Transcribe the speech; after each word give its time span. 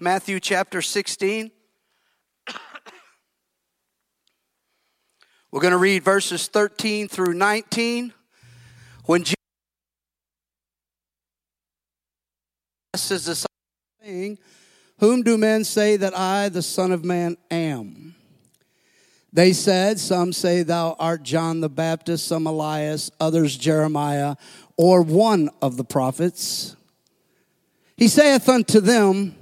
Matthew 0.00 0.40
chapter 0.40 0.82
16. 0.82 1.50
We're 5.50 5.60
going 5.60 5.72
to 5.72 5.78
read 5.78 6.02
verses 6.02 6.48
13 6.48 7.08
through 7.08 7.34
19. 7.34 8.12
When 9.04 9.22
Jesus 9.22 9.36
disciples, 13.08 13.46
saying, 14.02 14.38
Whom 14.98 15.22
do 15.22 15.38
men 15.38 15.64
say 15.64 15.96
that 15.96 16.16
I, 16.18 16.48
the 16.48 16.62
Son 16.62 16.92
of 16.92 17.04
Man, 17.04 17.36
am? 17.50 18.14
They 19.32 19.52
said, 19.52 19.98
Some 19.98 20.32
say 20.32 20.62
thou 20.62 20.96
art 20.98 21.22
John 21.22 21.60
the 21.60 21.68
Baptist, 21.68 22.26
some 22.26 22.46
Elias, 22.46 23.10
others 23.20 23.56
Jeremiah, 23.56 24.36
or 24.76 25.02
one 25.02 25.50
of 25.62 25.76
the 25.76 25.84
prophets. 25.84 26.76
He 27.96 28.08
saith 28.08 28.48
unto 28.48 28.80
them, 28.80 29.34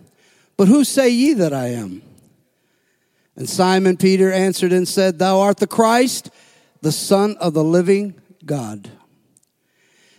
But 0.56 0.68
who 0.68 0.84
say 0.84 1.08
ye 1.08 1.34
that 1.34 1.52
I 1.52 1.68
am? 1.68 2.02
And 3.36 3.48
Simon 3.48 3.96
Peter 3.96 4.32
answered 4.32 4.72
and 4.72 4.86
said, 4.86 5.18
Thou 5.18 5.40
art 5.40 5.58
the 5.58 5.66
Christ, 5.66 6.30
the 6.82 6.92
Son 6.92 7.36
of 7.40 7.54
the 7.54 7.64
living 7.64 8.14
God. 8.44 8.90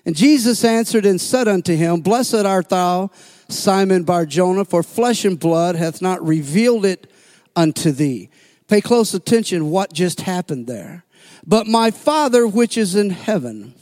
And 0.06 0.16
Jesus 0.16 0.64
answered 0.64 1.06
and 1.06 1.20
said 1.20 1.48
unto 1.48 1.76
him, 1.76 2.02
Blessed 2.02 2.36
art 2.36 2.70
thou, 2.70 3.10
Simon 3.48 4.04
Barjona, 4.04 4.66
for 4.66 4.84
flesh 4.84 5.26
and 5.26 5.40
blood 5.40 5.76
hath 5.76 6.02
not 6.02 6.26
revealed 6.26 6.86
it 6.86 7.12
unto 7.56 7.92
thee. 7.92 8.30
Pay 8.68 8.82
close 8.82 9.14
attention 9.14 9.70
what 9.70 9.94
just 9.94 10.22
happened 10.22 10.68
there. 10.68 11.06
But 11.46 11.68
my 11.68 11.92
Father 11.92 12.46
which 12.46 12.78
is 12.78 12.96
in 12.96 13.12
heaven. 13.12 13.74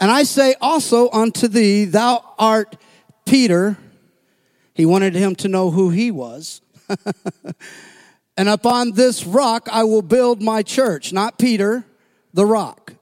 And 0.00 0.10
I 0.10 0.24
say 0.24 0.54
also 0.60 1.10
unto 1.10 1.48
thee, 1.48 1.84
Thou 1.84 2.24
art 2.38 2.76
Peter. 3.24 3.78
He 4.74 4.86
wanted 4.86 5.14
him 5.14 5.34
to 5.36 5.48
know 5.48 5.70
who 5.70 5.90
he 5.90 6.10
was. 6.10 6.60
and 8.36 8.48
upon 8.48 8.92
this 8.92 9.24
rock 9.24 9.68
I 9.70 9.84
will 9.84 10.02
build 10.02 10.42
my 10.42 10.62
church, 10.62 11.12
not 11.12 11.38
Peter, 11.38 11.84
the 12.32 12.46
rock. 12.46 12.94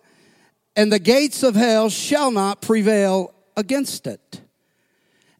And 0.76 0.92
the 0.92 0.98
gates 0.98 1.42
of 1.42 1.54
hell 1.54 1.90
shall 1.90 2.30
not 2.30 2.62
prevail 2.62 3.34
against 3.56 4.06
it. 4.06 4.40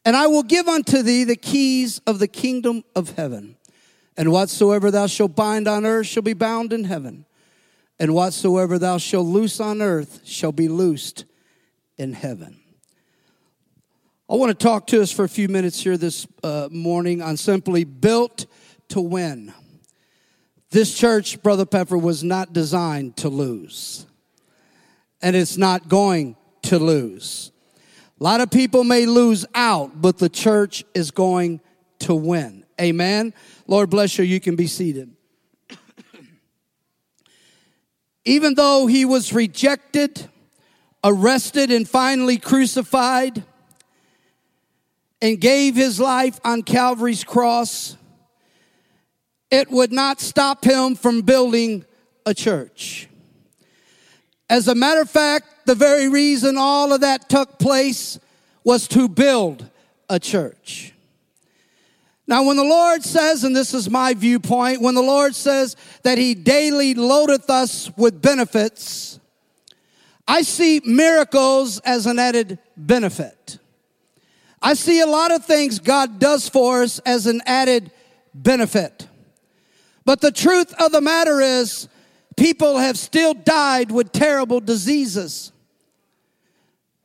And 0.04 0.16
I 0.16 0.26
will 0.26 0.42
give 0.42 0.68
unto 0.68 1.02
thee 1.02 1.24
the 1.24 1.36
keys 1.36 2.00
of 2.06 2.18
the 2.18 2.28
kingdom 2.28 2.84
of 2.94 3.16
heaven. 3.16 3.56
And 4.16 4.32
whatsoever 4.32 4.90
thou 4.90 5.06
shalt 5.06 5.34
bind 5.36 5.68
on 5.68 5.86
earth 5.86 6.06
shall 6.06 6.22
be 6.22 6.32
bound 6.32 6.72
in 6.72 6.84
heaven. 6.84 7.26
And 7.98 8.14
whatsoever 8.14 8.78
thou 8.78 8.98
shalt 8.98 9.26
loose 9.26 9.60
on 9.60 9.82
earth 9.82 10.20
shall 10.24 10.52
be 10.52 10.68
loosed 10.68 11.26
in 11.98 12.14
heaven. 12.14 12.59
I 14.30 14.36
want 14.36 14.56
to 14.56 14.64
talk 14.64 14.86
to 14.88 15.02
us 15.02 15.10
for 15.10 15.24
a 15.24 15.28
few 15.28 15.48
minutes 15.48 15.82
here 15.82 15.96
this 15.96 16.24
uh, 16.44 16.68
morning 16.70 17.20
on 17.20 17.36
simply 17.36 17.82
built 17.82 18.46
to 18.90 19.00
win. 19.00 19.52
This 20.70 20.96
church, 20.96 21.42
Brother 21.42 21.66
Pepper, 21.66 21.98
was 21.98 22.22
not 22.22 22.52
designed 22.52 23.16
to 23.16 23.28
lose, 23.28 24.06
and 25.20 25.34
it's 25.34 25.56
not 25.56 25.88
going 25.88 26.36
to 26.62 26.78
lose. 26.78 27.50
A 28.20 28.22
lot 28.22 28.40
of 28.40 28.52
people 28.52 28.84
may 28.84 29.04
lose 29.04 29.46
out, 29.52 30.00
but 30.00 30.18
the 30.18 30.28
church 30.28 30.84
is 30.94 31.10
going 31.10 31.60
to 31.98 32.14
win. 32.14 32.64
Amen. 32.80 33.34
Lord 33.66 33.90
bless 33.90 34.16
you. 34.16 34.24
You 34.24 34.38
can 34.38 34.54
be 34.54 34.68
seated. 34.68 35.10
Even 38.24 38.54
though 38.54 38.86
he 38.86 39.04
was 39.04 39.32
rejected, 39.32 40.30
arrested, 41.02 41.72
and 41.72 41.88
finally 41.88 42.38
crucified, 42.38 43.44
and 45.22 45.40
gave 45.40 45.74
his 45.74 46.00
life 46.00 46.40
on 46.44 46.62
Calvary's 46.62 47.24
cross, 47.24 47.96
it 49.50 49.70
would 49.70 49.92
not 49.92 50.20
stop 50.20 50.64
him 50.64 50.94
from 50.94 51.22
building 51.22 51.84
a 52.24 52.34
church. 52.34 53.08
As 54.48 54.66
a 54.68 54.74
matter 54.74 55.00
of 55.00 55.10
fact, 55.10 55.66
the 55.66 55.74
very 55.74 56.08
reason 56.08 56.56
all 56.56 56.92
of 56.92 57.02
that 57.02 57.28
took 57.28 57.58
place 57.58 58.18
was 58.64 58.88
to 58.88 59.08
build 59.08 59.68
a 60.08 60.18
church. 60.18 60.92
Now, 62.26 62.44
when 62.44 62.56
the 62.56 62.64
Lord 62.64 63.02
says, 63.02 63.44
and 63.44 63.54
this 63.54 63.74
is 63.74 63.90
my 63.90 64.14
viewpoint, 64.14 64.80
when 64.80 64.94
the 64.94 65.02
Lord 65.02 65.34
says 65.34 65.76
that 66.02 66.18
He 66.18 66.34
daily 66.34 66.94
loadeth 66.94 67.50
us 67.50 67.90
with 67.96 68.22
benefits, 68.22 69.18
I 70.26 70.42
see 70.42 70.80
miracles 70.84 71.80
as 71.80 72.06
an 72.06 72.18
added 72.18 72.58
benefit. 72.76 73.59
I 74.62 74.74
see 74.74 75.00
a 75.00 75.06
lot 75.06 75.32
of 75.32 75.44
things 75.44 75.78
God 75.78 76.18
does 76.18 76.48
for 76.48 76.82
us 76.82 76.98
as 77.00 77.26
an 77.26 77.40
added 77.46 77.90
benefit. 78.34 79.08
But 80.04 80.20
the 80.20 80.32
truth 80.32 80.74
of 80.80 80.92
the 80.92 81.00
matter 81.00 81.40
is, 81.40 81.88
people 82.36 82.78
have 82.78 82.98
still 82.98 83.34
died 83.34 83.90
with 83.90 84.12
terrible 84.12 84.60
diseases. 84.60 85.52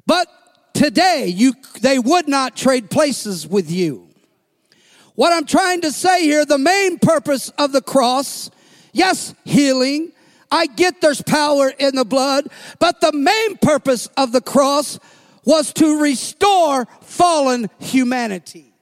But 0.06 0.28
today, 0.74 1.28
you, 1.28 1.54
they 1.82 2.00
would 2.00 2.28
not 2.28 2.56
trade 2.56 2.90
places 2.90 3.48
with 3.48 3.72
you. 3.72 4.08
What 5.16 5.32
I'm 5.32 5.46
trying 5.46 5.82
to 5.82 5.92
say 5.92 6.24
here, 6.24 6.46
the 6.46 6.58
main 6.58 7.00
purpose 7.00 7.50
of 7.58 7.72
the 7.72 7.82
cross, 7.82 8.52
yes, 8.92 9.34
healing. 9.46 10.12
I 10.52 10.68
get 10.68 11.02
there's 11.02 11.22
power 11.22 11.70
in 11.70 11.96
the 11.96 12.06
blood, 12.06 12.48
but 12.80 13.02
the 13.02 13.12
main 13.12 13.58
purpose 13.58 14.08
of 14.18 14.32
the 14.32 14.42
cross 14.42 15.00
was 15.46 15.72
to 15.74 16.02
restore 16.02 16.86
fallen 17.02 17.70
humanity. 17.80 18.74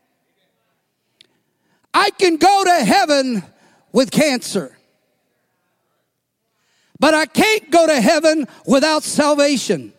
I 1.93 2.09
can 2.09 2.37
go 2.37 2.63
to 2.63 2.85
heaven 2.85 3.43
with 3.91 4.09
cancer, 4.09 4.75
but 6.99 7.13
I 7.13 7.25
can't 7.25 7.69
go 7.69 7.85
to 7.85 8.01
heaven 8.01 8.47
without 8.65 9.03
salvation. 9.03 9.93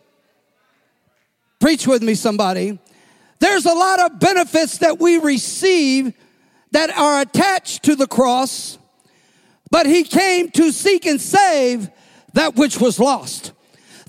Preach 1.60 1.86
with 1.86 2.02
me, 2.02 2.14
somebody. 2.14 2.78
There's 3.38 3.66
a 3.66 3.74
lot 3.74 4.00
of 4.00 4.18
benefits 4.18 4.78
that 4.78 4.98
we 4.98 5.18
receive 5.18 6.14
that 6.72 6.90
are 6.90 7.20
attached 7.20 7.84
to 7.84 7.94
the 7.94 8.06
cross, 8.06 8.78
but 9.70 9.86
he 9.86 10.02
came 10.02 10.50
to 10.52 10.72
seek 10.72 11.06
and 11.06 11.20
save 11.20 11.90
that 12.32 12.56
which 12.56 12.80
was 12.80 12.98
lost. 12.98 13.52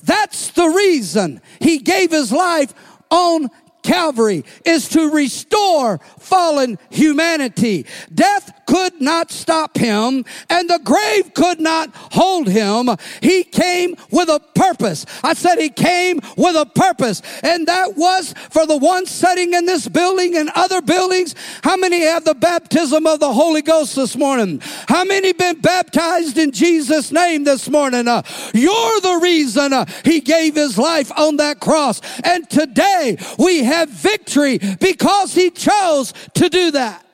That's 0.06 0.52
the 0.52 0.68
reason 0.68 1.42
he 1.60 1.80
gave 1.80 2.12
his 2.12 2.32
life 2.32 2.74
on 3.10 3.50
Calvary 3.84 4.44
is 4.66 4.90
to 4.90 5.12
restore 5.12 6.00
fallen 6.20 6.80
humanity. 6.90 7.86
Death 8.14 8.52
could 8.66 9.02
not 9.02 9.32
stop 9.32 9.78
him 9.78 10.26
and 10.50 10.70
the 10.70 10.80
grave 10.84 11.34
could 11.34 11.60
not 11.60 11.90
hold 11.94 12.48
him. 12.48 12.90
He 13.22 13.44
came 13.44 13.96
with 14.12 14.30
a 14.30 14.40
purpose. 14.56 15.06
I 15.24 15.34
said 15.34 15.58
he 15.58 15.70
came 15.70 16.20
with 16.38 16.56
a 16.56 16.66
purpose 16.66 17.22
and 17.44 17.68
that 17.68 17.96
was 17.96 18.34
for 18.50 18.66
the 18.66 18.78
one 18.78 19.06
sitting 19.06 19.54
in 19.54 19.66
this 19.66 19.88
building 19.88 20.36
and 20.36 20.50
other 20.56 20.82
buildings. 20.82 21.36
How 21.64 21.78
many 21.78 22.02
have 22.02 22.26
the 22.26 22.36
baptism 22.36 23.06
of 23.08 23.20
the 23.20 23.34
Holy 23.34 23.62
Ghost 23.62 23.96
this 23.96 24.16
morning? 24.16 24.62
How 24.88 25.04
many 25.04 25.34
been 25.34 25.60
baptized 25.62 26.38
in 26.38 26.52
Jesus 26.52 27.12
name 27.12 27.44
this 27.44 27.70
morning? 27.70 28.08
Uh, 28.08 28.24
you're 28.54 29.02
the 29.02 29.20
reason 29.22 29.74
uh, 29.74 29.86
he 30.04 30.22
gave 30.22 30.56
his 30.56 30.78
life 30.78 31.12
on 31.18 31.38
that 31.38 31.60
cross. 31.60 32.02
And 32.24 32.50
today 32.50 33.18
we 33.38 33.64
have 33.64 33.90
victory 33.90 34.60
because 34.80 35.34
he 35.34 35.50
chose 35.50 36.14
to 36.36 36.50
do 36.50 36.72
that. 36.72 37.05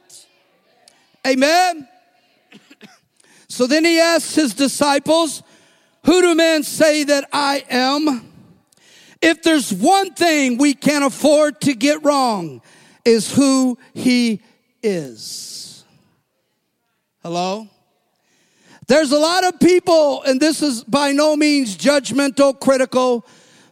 Amen. 1.26 1.88
So 3.48 3.68
then 3.68 3.84
he 3.84 4.00
asks 4.00 4.34
his 4.34 4.54
disciples, 4.54 5.44
Who 6.06 6.22
do 6.22 6.36
men 6.36 6.64
say 6.64 7.04
that 7.04 7.28
I 7.34 7.64
am? 7.70 8.32
If 9.22 9.44
there's 9.44 9.72
one 9.72 10.14
thing 10.14 10.58
we 10.58 10.74
can't 10.74 11.04
afford 11.04 11.62
to 11.62 11.76
get 11.76 12.04
wrong, 12.04 12.62
is 13.06 13.32
who 13.32 13.78
he 13.94 14.42
is. 14.82 15.84
Hello? 17.22 17.68
There's 18.88 19.12
a 19.12 19.20
lot 19.20 19.46
of 19.46 19.60
people, 19.60 20.24
and 20.24 20.40
this 20.40 20.62
is 20.62 20.84
by 20.84 21.12
no 21.12 21.36
means 21.36 21.78
judgmental, 21.78 22.60
critical, 22.60 23.26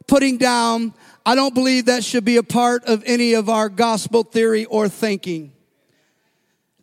putting 0.07 0.37
down. 0.37 0.93
I 1.25 1.35
don't 1.35 1.53
believe 1.53 1.85
that 1.85 2.03
should 2.03 2.25
be 2.25 2.37
a 2.37 2.43
part 2.43 2.85
of 2.85 3.03
any 3.05 3.33
of 3.33 3.49
our 3.49 3.69
gospel 3.69 4.23
theory 4.23 4.65
or 4.65 4.87
thinking. 4.87 5.51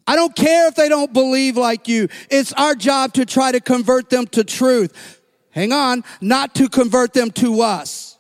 I 0.07 0.17
don't 0.17 0.35
care 0.35 0.69
if 0.69 0.75
they 0.75 0.89
don't 0.89 1.13
believe 1.13 1.57
like 1.57 1.89
you. 1.89 2.09
It's 2.31 2.53
our 2.53 2.75
job 2.75 3.15
to 3.15 3.27
try 3.27 3.53
to 3.53 3.61
convert 3.61 4.11
them 4.11 4.27
to 4.29 4.45
truth. 4.45 5.21
Hang 5.51 5.73
on, 5.73 6.05
not 6.21 6.55
to 6.57 6.69
convert 6.69 7.13
them 7.13 7.31
to 7.33 7.63
us. 7.63 8.16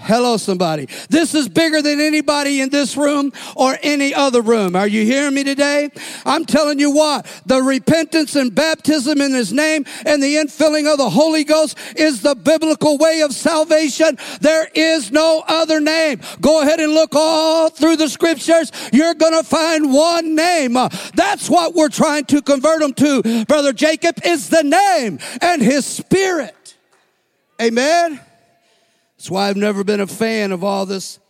Hello, 0.00 0.36
somebody. 0.36 0.88
This 1.08 1.34
is 1.34 1.48
bigger 1.48 1.82
than 1.82 2.00
anybody 2.00 2.60
in 2.60 2.70
this 2.70 2.96
room 2.96 3.32
or 3.56 3.76
any 3.82 4.14
other 4.14 4.40
room. 4.40 4.74
Are 4.76 4.86
you 4.86 5.04
hearing 5.04 5.34
me 5.34 5.44
today? 5.44 5.90
I'm 6.24 6.44
telling 6.44 6.78
you 6.78 6.90
what, 6.90 7.26
the 7.46 7.62
repentance 7.62 8.36
and 8.36 8.54
baptism 8.54 9.20
in 9.20 9.32
His 9.32 9.52
name 9.52 9.84
and 10.04 10.22
the 10.22 10.36
infilling 10.36 10.90
of 10.90 10.98
the 10.98 11.10
Holy 11.10 11.44
Ghost 11.44 11.78
is 11.96 12.22
the 12.22 12.34
biblical 12.34 12.98
way 12.98 13.22
of 13.22 13.32
salvation. 13.32 14.18
There 14.40 14.68
is 14.74 15.12
no 15.12 15.44
other 15.46 15.80
name. 15.80 16.20
Go 16.40 16.62
ahead 16.62 16.80
and 16.80 16.92
look 16.92 17.14
all 17.14 17.70
through 17.70 17.96
the 17.96 18.08
scriptures. 18.08 18.72
You're 18.92 19.14
going 19.14 19.34
to 19.34 19.44
find 19.44 19.92
one 19.92 20.34
name. 20.34 20.74
That's 21.14 21.48
what 21.48 21.74
we're 21.74 21.88
trying 21.88 22.24
to 22.26 22.42
convert 22.42 22.80
them 22.80 22.94
to, 22.94 23.44
Brother 23.44 23.72
Jacob, 23.72 24.16
is 24.24 24.48
the 24.48 24.62
name 24.62 25.18
and 25.40 25.62
His 25.62 25.86
Spirit. 25.86 26.76
Amen. 27.60 28.20
That's 29.22 29.30
why 29.30 29.48
I've 29.48 29.56
never 29.56 29.84
been 29.84 30.00
a 30.00 30.06
fan 30.08 30.50
of 30.50 30.64
all 30.64 30.84
this. 30.84 31.20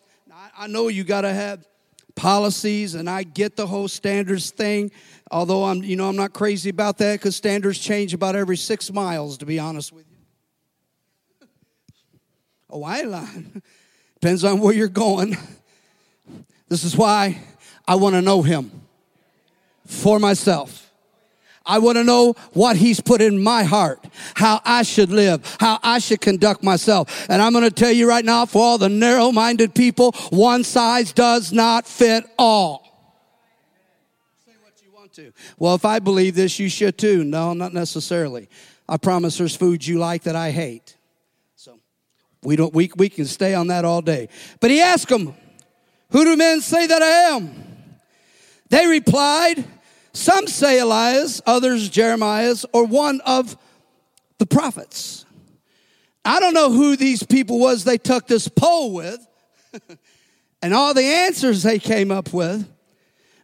I, 0.56 0.66
know 0.66 0.88
you 0.88 1.04
got 1.04 1.20
to 1.20 1.34
have 1.34 1.68
policies, 2.14 2.94
and 2.94 3.06
I 3.08 3.22
get 3.22 3.54
the 3.54 3.66
whole 3.66 3.86
standards 3.86 4.50
thing. 4.50 4.90
Although 5.30 5.64
I'm, 5.64 5.82
you 5.84 5.96
know, 5.96 6.08
I'm 6.08 6.16
not 6.16 6.32
crazy 6.32 6.70
about 6.70 6.96
that 6.96 7.20
because 7.20 7.36
standards 7.36 7.78
change 7.78 8.14
about 8.14 8.34
every 8.34 8.56
six 8.56 8.90
miles. 8.90 9.36
To 9.36 9.44
be 9.44 9.58
honest 9.58 9.92
with 9.92 10.06
you. 10.08 11.48
Oh, 12.70 12.82
I 12.82 13.02
lying. 13.02 13.62
Depends 14.14 14.42
on 14.42 14.60
where 14.60 14.72
you're 14.72 14.88
going. 14.88 15.36
This 16.70 16.84
is 16.84 16.96
why 16.96 17.42
I 17.86 17.96
want 17.96 18.14
to 18.14 18.22
know 18.22 18.40
Him 18.40 18.70
for 19.84 20.18
myself. 20.18 20.81
I 21.64 21.78
want 21.78 21.96
to 21.98 22.04
know 22.04 22.34
what 22.52 22.76
he's 22.76 23.00
put 23.00 23.20
in 23.20 23.42
my 23.42 23.64
heart, 23.64 24.04
how 24.34 24.60
I 24.64 24.82
should 24.82 25.10
live, 25.10 25.56
how 25.60 25.78
I 25.82 25.98
should 25.98 26.20
conduct 26.20 26.62
myself. 26.62 27.26
And 27.28 27.40
I'm 27.40 27.52
going 27.52 27.64
to 27.64 27.70
tell 27.70 27.92
you 27.92 28.08
right 28.08 28.24
now, 28.24 28.46
for 28.46 28.62
all 28.62 28.78
the 28.78 28.88
narrow 28.88 29.32
minded 29.32 29.74
people, 29.74 30.12
one 30.30 30.64
size 30.64 31.12
does 31.12 31.52
not 31.52 31.86
fit 31.86 32.24
all. 32.38 32.82
Say 34.44 34.52
what 34.62 34.72
you 34.84 34.92
want 34.92 35.12
to. 35.14 35.32
Well, 35.58 35.74
if 35.74 35.84
I 35.84 35.98
believe 35.98 36.34
this, 36.34 36.58
you 36.58 36.68
should 36.68 36.98
too. 36.98 37.24
No, 37.24 37.52
not 37.52 37.72
necessarily. 37.72 38.48
I 38.88 38.96
promise 38.96 39.38
there's 39.38 39.56
foods 39.56 39.86
you 39.86 39.98
like 39.98 40.24
that 40.24 40.36
I 40.36 40.50
hate. 40.50 40.96
So 41.56 41.78
we 42.42 42.56
don't, 42.56 42.74
we, 42.74 42.90
we 42.96 43.08
can 43.08 43.26
stay 43.26 43.54
on 43.54 43.68
that 43.68 43.84
all 43.84 44.02
day. 44.02 44.28
But 44.60 44.70
he 44.70 44.80
asked 44.80 45.08
them, 45.08 45.34
who 46.10 46.24
do 46.24 46.36
men 46.36 46.60
say 46.60 46.86
that 46.88 47.00
I 47.02 47.34
am? 47.36 47.54
They 48.68 48.86
replied, 48.86 49.64
some 50.12 50.46
say 50.46 50.78
Elias, 50.78 51.40
others 51.46 51.88
Jeremiah's, 51.88 52.66
or 52.72 52.84
one 52.84 53.20
of 53.22 53.56
the 54.38 54.46
prophets. 54.46 55.24
I 56.24 56.38
don't 56.40 56.54
know 56.54 56.70
who 56.70 56.96
these 56.96 57.22
people 57.22 57.58
was 57.58 57.84
they 57.84 57.98
took 57.98 58.26
this 58.26 58.48
poll 58.48 58.92
with 58.92 59.26
and 60.62 60.74
all 60.74 60.94
the 60.94 61.02
answers 61.02 61.62
they 61.62 61.78
came 61.78 62.10
up 62.10 62.32
with. 62.32 62.68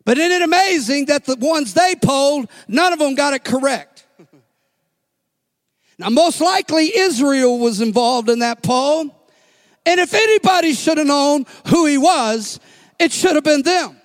But 0.05 0.17
isn't 0.19 0.33
it 0.33 0.43
amazing 0.43 1.07
that 1.07 1.25
the 1.25 1.37
ones 1.37 1.75
they 1.75 1.95
polled, 1.95 2.49
none 2.67 2.93
of 2.93 2.99
them 2.99 3.15
got 3.15 3.35
it 3.35 3.45
correct? 3.45 4.07
now, 5.99 6.09
most 6.09 6.41
likely 6.41 6.97
Israel 6.97 7.59
was 7.59 7.81
involved 7.81 8.31
in 8.31 8.39
that 8.39 8.63
poll. 8.63 9.15
And 9.85 10.01
if 10.01 10.15
anybody 10.15 10.73
should 10.73 10.99
have 10.99 11.07
known 11.07 11.45
who 11.69 11.87
he 11.87 11.99
was, 11.99 12.61
it 12.99 13.13
should 13.13 13.35
have 13.35 13.45
been 13.45 13.63
them. 13.63 13.98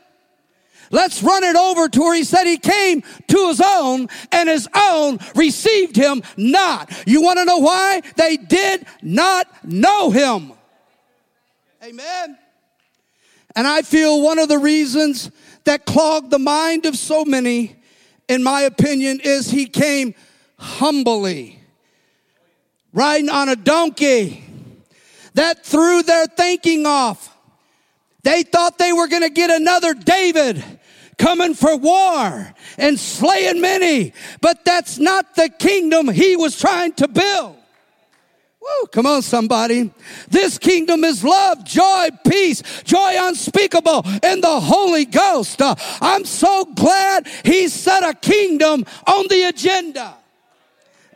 Let's 0.93 1.23
run 1.23 1.43
it 1.43 1.55
over 1.55 1.89
to 1.89 1.99
where 2.01 2.13
he 2.13 2.23
said 2.23 2.43
he 2.43 2.59
came 2.59 3.01
to 3.01 3.47
his 3.47 3.59
own 3.59 4.09
and 4.31 4.47
his 4.47 4.69
own 4.75 5.17
received 5.33 5.95
him 5.95 6.21
not. 6.37 6.93
You 7.07 7.23
want 7.23 7.39
to 7.39 7.45
know 7.45 7.57
why? 7.57 8.01
They 8.15 8.37
did 8.37 8.85
not 9.01 9.47
know 9.65 10.11
him. 10.11 10.53
Amen. 11.83 12.37
And 13.55 13.67
I 13.67 13.81
feel 13.81 14.21
one 14.21 14.37
of 14.37 14.49
the 14.49 14.59
reasons 14.59 15.31
that 15.63 15.87
clogged 15.87 16.29
the 16.29 16.37
mind 16.37 16.85
of 16.85 16.95
so 16.95 17.25
many, 17.25 17.75
in 18.27 18.43
my 18.43 18.61
opinion, 18.61 19.19
is 19.19 19.49
he 19.49 19.65
came 19.65 20.13
humbly, 20.59 21.59
riding 22.93 23.29
on 23.29 23.49
a 23.49 23.55
donkey 23.55 24.43
that 25.33 25.65
threw 25.65 26.03
their 26.03 26.27
thinking 26.27 26.85
off. 26.85 27.35
They 28.21 28.43
thought 28.43 28.77
they 28.77 28.93
were 28.93 29.07
going 29.07 29.23
to 29.23 29.31
get 29.31 29.49
another 29.49 29.95
David 29.95 30.63
coming 31.23 31.53
for 31.53 31.77
war 31.77 32.53
and 32.77 32.99
slaying 32.99 33.61
many. 33.61 34.13
But 34.41 34.65
that's 34.65 34.99
not 34.99 35.35
the 35.35 35.47
kingdom 35.47 36.09
he 36.09 36.35
was 36.35 36.59
trying 36.59 36.91
to 36.93 37.07
build. 37.07 37.55
Woo, 38.61 38.87
come 38.91 39.05
on, 39.05 39.21
somebody. 39.21 39.91
This 40.29 40.57
kingdom 40.57 41.05
is 41.05 41.23
love, 41.23 41.63
joy, 41.63 42.09
peace, 42.27 42.61
joy 42.83 43.15
unspeakable 43.17 44.05
in 44.21 44.41
the 44.41 44.59
Holy 44.59 45.05
Ghost. 45.05 45.61
Uh, 45.61 45.75
I'm 46.01 46.25
so 46.25 46.65
glad 46.65 47.27
he 47.43 47.69
set 47.69 48.03
a 48.03 48.13
kingdom 48.13 48.85
on 49.07 49.27
the 49.29 49.43
agenda. 49.43 50.15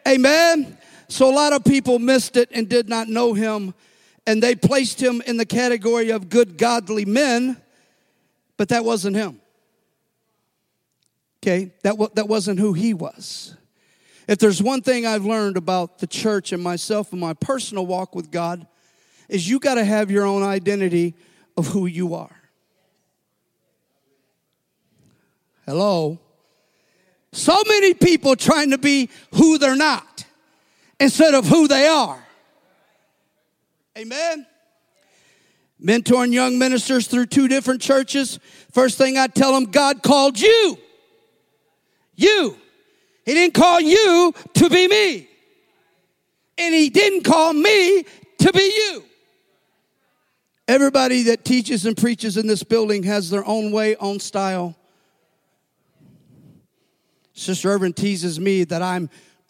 Amen. 0.08 0.78
So 1.10 1.30
a 1.30 1.36
lot 1.36 1.52
of 1.54 1.66
people 1.66 2.00
missed 2.00 2.38
it 2.38 2.50
and 2.54 2.68
did 2.68 2.88
not 2.90 3.08
know 3.10 3.34
him, 3.34 3.74
and 4.26 4.44
they 4.44 4.56
placed 4.56 5.02
him 5.02 5.22
in 5.26 5.38
the 5.38 5.46
category 5.46 6.12
of 6.12 6.30
good, 6.30 6.58
godly 6.58 7.06
men, 7.06 7.58
but 8.58 8.70
that 8.70 8.84
wasn't 8.84 9.16
him. 9.16 9.40
Okay, 11.48 11.72
that, 11.84 11.96
that 12.16 12.28
wasn't 12.28 12.60
who 12.60 12.74
he 12.74 12.94
was. 12.94 13.56
If 14.28 14.38
there's 14.38 14.62
one 14.62 14.82
thing 14.82 15.06
I've 15.06 15.24
learned 15.24 15.56
about 15.56 16.00
the 16.00 16.08
church 16.08 16.52
and 16.52 16.62
myself 16.62 17.14
and 17.14 17.22
my 17.22 17.34
personal 17.34 17.86
walk 17.86 18.16
with 18.16 18.32
God, 18.32 18.68
is 19.30 19.50
you 19.50 19.58
got 19.58 19.76
to 19.76 19.86
have 19.86 20.12
your 20.12 20.26
own 20.26 20.44
identity 20.44 21.16
of 21.56 21.68
who 21.68 21.86
you 21.86 22.16
are. 22.16 22.36
Hello? 25.66 26.20
So 27.32 27.64
many 27.66 27.94
people 27.94 28.36
trying 28.36 28.72
to 28.72 28.78
be 28.78 29.10
who 29.34 29.58
they're 29.58 29.78
not 29.78 30.26
instead 31.00 31.34
of 31.34 31.48
who 31.48 31.70
they 31.70 31.88
are. 31.88 32.22
Amen. 33.98 34.46
Mentoring 35.82 36.34
young 36.34 36.60
ministers 36.60 37.08
through 37.08 37.28
two 37.28 37.48
different 37.48 37.82
churches. 37.82 38.38
First 38.74 38.98
thing 38.98 39.18
I 39.18 39.28
tell 39.28 39.54
them, 39.54 39.72
God 39.72 40.04
called 40.04 40.38
you. 40.38 40.78
You. 42.18 42.58
He 43.26 43.34
didn't 43.34 43.54
call 43.54 43.80
you 43.80 44.34
to 44.56 44.70
be 44.70 44.88
me. 44.88 45.30
And 46.58 46.74
he 46.74 46.90
didn't 46.90 47.24
call 47.24 47.54
me 47.54 48.04
to 48.40 48.52
be 48.52 48.64
you. 48.64 49.04
Everybody 50.68 51.24
that 51.24 51.46
teaches 51.46 51.86
and 51.86 51.96
preaches 51.96 52.36
in 52.36 52.48
this 52.48 52.64
building 52.64 53.04
has 53.04 53.30
their 53.30 53.46
own 53.46 53.72
way, 53.72 53.96
own 53.98 54.20
style. 54.20 54.76
Sister 57.34 57.70
Irvin 57.70 57.94
teases 57.94 58.40
me 58.40 58.64
that 58.66 58.82
I'm, 58.82 59.10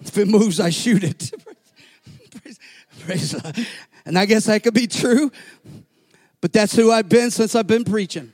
if 0.00 0.18
it 0.18 0.28
moves, 0.28 0.60
I 0.60 0.70
shoot 0.70 1.02
it. 1.02 1.32
praise, 2.42 2.60
praise, 3.00 3.34
and 4.04 4.18
I 4.18 4.26
guess 4.26 4.44
that 4.44 4.62
could 4.62 4.74
be 4.74 4.86
true, 4.86 5.32
but 6.40 6.52
that's 6.52 6.76
who 6.76 6.92
I've 6.92 7.08
been 7.08 7.30
since 7.30 7.54
I've 7.54 7.66
been 7.66 7.84
preaching 7.84 8.32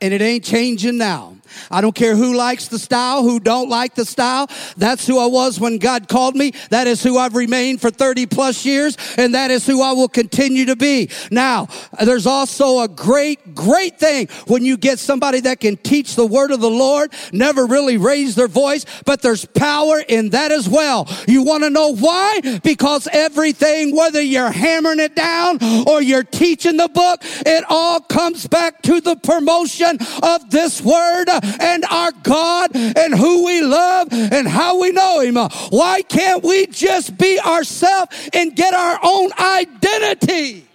and 0.00 0.14
it 0.14 0.22
ain't 0.22 0.44
changing 0.44 0.96
now. 0.98 1.36
I 1.70 1.80
don't 1.80 1.94
care 1.94 2.16
who 2.16 2.34
likes 2.34 2.68
the 2.68 2.78
style, 2.78 3.22
who 3.22 3.40
don't 3.40 3.68
like 3.68 3.94
the 3.94 4.04
style. 4.04 4.48
That's 4.76 5.06
who 5.06 5.18
I 5.18 5.26
was 5.26 5.60
when 5.60 5.78
God 5.78 6.08
called 6.08 6.36
me. 6.36 6.52
That 6.70 6.86
is 6.86 7.02
who 7.02 7.18
I've 7.18 7.34
remained 7.34 7.80
for 7.80 7.90
30 7.90 8.26
plus 8.26 8.64
years, 8.64 8.96
and 9.16 9.34
that 9.34 9.50
is 9.50 9.66
who 9.66 9.82
I 9.82 9.92
will 9.92 10.08
continue 10.08 10.66
to 10.66 10.76
be. 10.76 11.10
Now, 11.30 11.68
there's 12.04 12.26
also 12.26 12.80
a 12.80 12.88
great, 12.88 13.54
great 13.54 13.98
thing 13.98 14.28
when 14.46 14.64
you 14.64 14.76
get 14.76 14.98
somebody 14.98 15.40
that 15.40 15.60
can 15.60 15.76
teach 15.76 16.16
the 16.16 16.26
word 16.26 16.50
of 16.50 16.60
the 16.60 16.70
Lord, 16.70 17.12
never 17.32 17.66
really 17.66 17.96
raise 17.96 18.34
their 18.34 18.48
voice, 18.48 18.84
but 19.04 19.22
there's 19.22 19.44
power 19.44 20.00
in 20.08 20.30
that 20.30 20.52
as 20.52 20.68
well. 20.68 21.08
You 21.26 21.42
want 21.42 21.64
to 21.64 21.70
know 21.70 21.94
why? 21.94 22.60
Because 22.62 23.08
everything, 23.12 23.94
whether 23.96 24.20
you're 24.20 24.50
hammering 24.50 25.00
it 25.00 25.14
down 25.14 25.58
or 25.86 26.02
you're 26.02 26.24
teaching 26.24 26.76
the 26.76 26.88
book, 26.88 27.20
it 27.22 27.64
all 27.68 28.00
comes 28.00 28.46
back 28.46 28.82
to 28.82 29.00
the 29.00 29.16
promotion 29.16 29.98
of 30.22 30.50
this 30.50 30.80
word 30.82 31.26
and 31.42 31.84
our 31.84 32.12
God 32.22 32.74
and 32.74 33.14
who 33.14 33.46
we 33.46 33.62
love 33.62 34.08
and 34.12 34.46
how 34.46 34.80
we 34.80 34.92
know 34.92 35.20
Him. 35.20 35.36
Why 35.70 36.02
can't 36.02 36.42
we 36.42 36.66
just 36.66 37.16
be 37.16 37.38
ourselves 37.40 38.30
and 38.32 38.54
get 38.54 38.74
our 38.74 38.98
own 39.02 39.30
identity? 39.38 40.66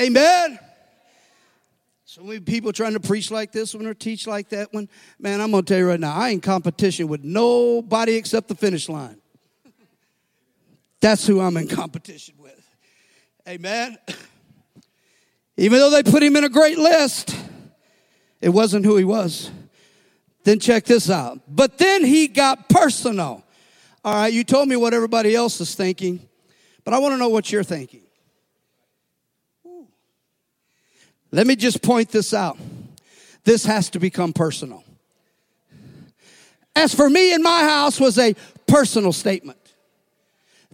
Amen. 0.00 0.58
So 2.04 2.22
many 2.22 2.40
people 2.40 2.72
trying 2.72 2.94
to 2.94 3.00
preach 3.00 3.30
like 3.30 3.52
this 3.52 3.74
one 3.74 3.86
or 3.86 3.92
teach 3.92 4.26
like 4.26 4.48
that 4.48 4.72
one. 4.72 4.88
Man, 5.18 5.40
I'm 5.40 5.50
gonna 5.50 5.62
tell 5.62 5.78
you 5.78 5.88
right 5.88 6.00
now, 6.00 6.14
I 6.14 6.30
ain't 6.30 6.42
competition 6.42 7.08
with 7.08 7.22
nobody 7.22 8.14
except 8.14 8.48
the 8.48 8.54
finish 8.54 8.88
line. 8.88 9.20
That's 11.00 11.26
who 11.26 11.40
I'm 11.40 11.56
in 11.58 11.68
competition 11.68 12.34
with. 12.38 12.58
Amen. 13.46 13.98
Even 15.58 15.78
though 15.78 15.90
they 15.90 16.02
put 16.02 16.22
him 16.22 16.36
in 16.36 16.44
a 16.44 16.48
great 16.48 16.78
list, 16.78 17.36
it 18.40 18.50
wasn't 18.50 18.84
who 18.84 18.96
he 18.96 19.04
was. 19.04 19.50
Then 20.44 20.60
check 20.60 20.84
this 20.84 21.10
out. 21.10 21.40
But 21.48 21.78
then 21.78 22.04
he 22.04 22.28
got 22.28 22.68
personal. 22.68 23.42
All 24.04 24.14
right, 24.14 24.32
you 24.32 24.44
told 24.44 24.68
me 24.68 24.76
what 24.76 24.94
everybody 24.94 25.34
else 25.34 25.60
is 25.60 25.74
thinking. 25.74 26.20
But 26.84 26.94
I 26.94 26.98
want 26.98 27.14
to 27.14 27.18
know 27.18 27.28
what 27.28 27.50
you're 27.50 27.64
thinking. 27.64 28.02
Let 31.32 31.46
me 31.46 31.56
just 31.56 31.82
point 31.82 32.10
this 32.10 32.32
out. 32.32 32.56
This 33.44 33.64
has 33.66 33.90
to 33.90 33.98
become 33.98 34.32
personal. 34.32 34.84
As 36.74 36.94
for 36.94 37.10
me 37.10 37.34
in 37.34 37.42
my 37.42 37.62
house 37.64 37.98
was 37.98 38.18
a 38.18 38.34
personal 38.66 39.12
statement. 39.12 39.58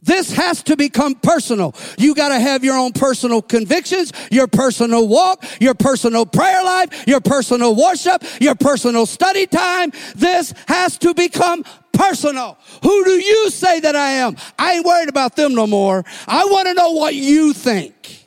This 0.03 0.33
has 0.33 0.65
to 0.65 0.77
become 0.77 1.15
personal. 1.15 1.75
You 1.97 2.15
got 2.15 2.31
to 2.31 2.41
have 2.41 2.65
your 2.65 2.77
own 2.77 2.93
personal 2.93 3.41
convictions, 3.41 4.13
your 4.33 4.49
personal 4.49 5.07
walk, 5.07 5.45
your 5.61 5.75
personal 5.75 6.27
prayer 6.27 6.63
life, 6.65 7.07
your 7.07 7.21
personal 7.21 7.77
worship, 7.77 8.25
your 8.41 8.57
personal 8.57 9.07
study 9.07 9.47
time. 9.47 9.93
This 10.17 10.53
has 10.67 10.99
to 10.99 11.15
become 11.15 11.65
personal. 11.93 12.59
Who 12.83 13.05
do 13.05 13.13
you 13.13 13.51
say 13.51 13.79
that 13.81 13.95
I 13.95 14.11
am? 14.11 14.37
I 14.59 14.75
ain't 14.75 14.85
worried 14.85 15.09
about 15.09 15.37
them 15.37 15.55
no 15.55 15.69
more. 15.69 16.05
I 16.27 16.47
want 16.47 16.67
to 16.67 16.75
know 16.75 16.91
what 16.91 17.15
you 17.15 17.53
think. 17.53 18.27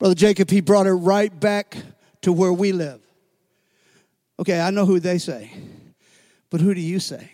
Brother 0.00 0.16
Jacob, 0.16 0.50
he 0.50 0.60
brought 0.60 0.86
it 0.86 0.92
right 0.92 1.38
back 1.38 1.76
to 2.22 2.32
where 2.32 2.52
we 2.52 2.72
live. 2.72 3.00
Okay, 4.40 4.60
I 4.60 4.70
know 4.70 4.86
who 4.86 5.00
they 5.00 5.18
say, 5.18 5.52
but 6.50 6.60
who 6.60 6.74
do 6.74 6.80
you 6.80 7.00
say? 7.00 7.30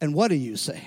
And 0.00 0.14
what 0.14 0.28
do 0.28 0.34
you 0.34 0.56
say? 0.56 0.82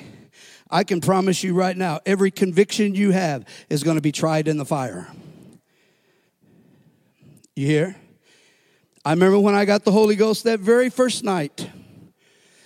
I 0.73 0.83
can 0.83 1.01
promise 1.01 1.43
you 1.43 1.53
right 1.53 1.77
now, 1.77 1.99
every 2.03 2.31
conviction 2.31 2.95
you 2.95 3.11
have 3.11 3.45
is 3.69 3.83
going 3.83 3.95
to 3.95 4.01
be 4.01 4.11
tried 4.11 4.47
in 4.47 4.57
the 4.57 4.65
fire. 4.65 5.07
You 7.55 7.67
hear? 7.67 7.95
I 9.05 9.11
remember 9.11 9.37
when 9.37 9.53
I 9.53 9.65
got 9.65 9.83
the 9.83 9.91
Holy 9.91 10.15
Ghost 10.15 10.45
that 10.45 10.59
very 10.59 10.89
first 10.89 11.23
night, 11.23 11.69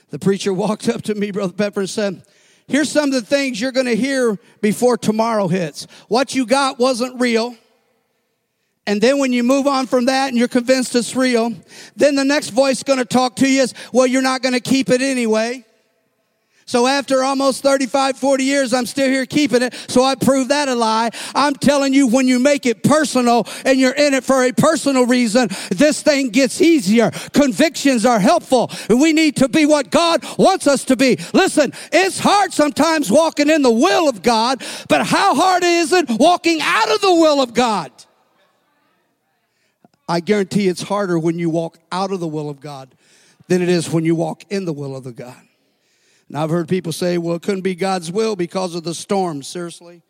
the 0.10 0.20
preacher 0.20 0.54
walked 0.54 0.88
up 0.88 1.02
to 1.04 1.16
me, 1.16 1.32
Brother 1.32 1.52
Pepper, 1.52 1.82
and 1.82 1.90
said, 1.90 2.24
Here's 2.70 2.90
some 2.90 3.10
of 3.10 3.14
the 3.14 3.22
things 3.22 3.60
you're 3.60 3.74
going 3.74 3.88
to 3.88 3.96
hear 3.96 4.40
before 4.62 4.98
tomorrow 4.98 5.50
hits. 5.50 5.86
What 6.08 6.34
you 6.34 6.46
got 6.46 6.80
wasn't 6.80 7.20
real. 7.20 7.58
And 8.86 9.02
then 9.02 9.20
when 9.20 9.34
you 9.34 9.44
move 9.44 9.68
on 9.68 9.86
from 9.86 10.06
that 10.06 10.30
and 10.30 10.38
you're 10.38 10.48
convinced 10.48 10.96
it's 10.96 11.14
real, 11.14 11.54
then 11.98 12.16
the 12.16 12.24
next 12.24 12.52
voice 12.52 12.84
going 12.84 13.00
to 13.00 13.06
talk 13.06 13.36
to 13.38 13.50
you 13.50 13.64
is, 13.64 13.74
well, 13.92 14.08
you're 14.08 14.22
not 14.22 14.42
going 14.42 14.54
to 14.54 14.62
keep 14.62 14.90
it 14.90 15.02
anyway. 15.02 15.66
So 16.68 16.86
after 16.86 17.24
almost 17.24 17.64
35, 17.64 18.18
40 18.18 18.44
years, 18.44 18.74
I'm 18.74 18.86
still 18.86 19.08
here 19.08 19.26
keeping 19.26 19.62
it. 19.62 19.74
So 19.88 20.04
I 20.04 20.16
prove 20.16 20.50
that 20.50 20.68
a 20.68 20.76
lie. 20.76 21.12
I'm 21.34 21.56
telling 21.56 21.94
you, 21.94 22.08
when 22.08 22.28
you 22.28 22.40
make 22.40 22.66
it 22.66 22.84
personal 22.84 23.48
and 23.64 23.80
you're 23.80 23.96
in 23.96 24.14
it 24.14 24.26
for 24.26 24.44
a 24.44 24.52
personal 24.52 25.06
reason, 25.06 25.48
this 25.72 26.02
thing 26.02 26.28
gets 26.28 26.60
easier. 26.60 27.12
Convictions 27.32 28.06
are 28.06 28.20
helpful. 28.20 28.70
We 28.90 29.14
need 29.14 29.38
to 29.38 29.48
be 29.48 29.66
what 29.66 29.92
God 29.92 30.26
wants 30.38 30.68
us 30.68 30.84
to 30.86 30.98
be. 30.98 31.18
Listen, 31.34 31.72
it's 31.94 32.20
hard 32.20 32.52
sometimes 32.52 33.10
walking 33.10 33.50
in 33.50 33.62
the 33.62 33.72
will 33.72 34.10
of 34.10 34.22
God, 34.22 34.62
but 34.90 35.08
how 35.08 35.36
hard 35.36 35.64
is 35.64 35.94
it 35.94 36.10
walking 36.10 36.60
out 36.62 36.94
of 36.94 37.00
the 37.00 37.16
will 37.16 37.42
of 37.42 37.54
God? 37.54 37.94
I 40.10 40.20
guarantee 40.20 40.68
it's 40.68 40.82
harder 40.82 41.18
when 41.18 41.40
you 41.40 41.50
walk 41.50 41.80
out 41.94 42.12
of 42.12 42.20
the 42.20 42.28
will 42.28 42.50
of 42.50 42.60
God 42.60 42.94
than 43.48 43.62
it 43.62 43.70
is 43.70 43.90
when 43.90 44.04
you 44.04 44.16
walk 44.16 44.44
in 44.50 44.66
the 44.66 44.74
will 44.74 44.94
of 44.94 45.06
the 45.06 45.14
God. 45.14 45.47
Now, 46.30 46.44
I've 46.44 46.50
heard 46.50 46.68
people 46.68 46.92
say, 46.92 47.18
well, 47.18 47.36
it 47.36 47.42
couldn't 47.42 47.62
be 47.62 47.76
God's 47.76 48.12
will 48.12 48.36
because 48.36 48.76
of 48.76 48.84
the 48.84 48.94
storm. 48.94 49.44
Seriously? 49.44 50.02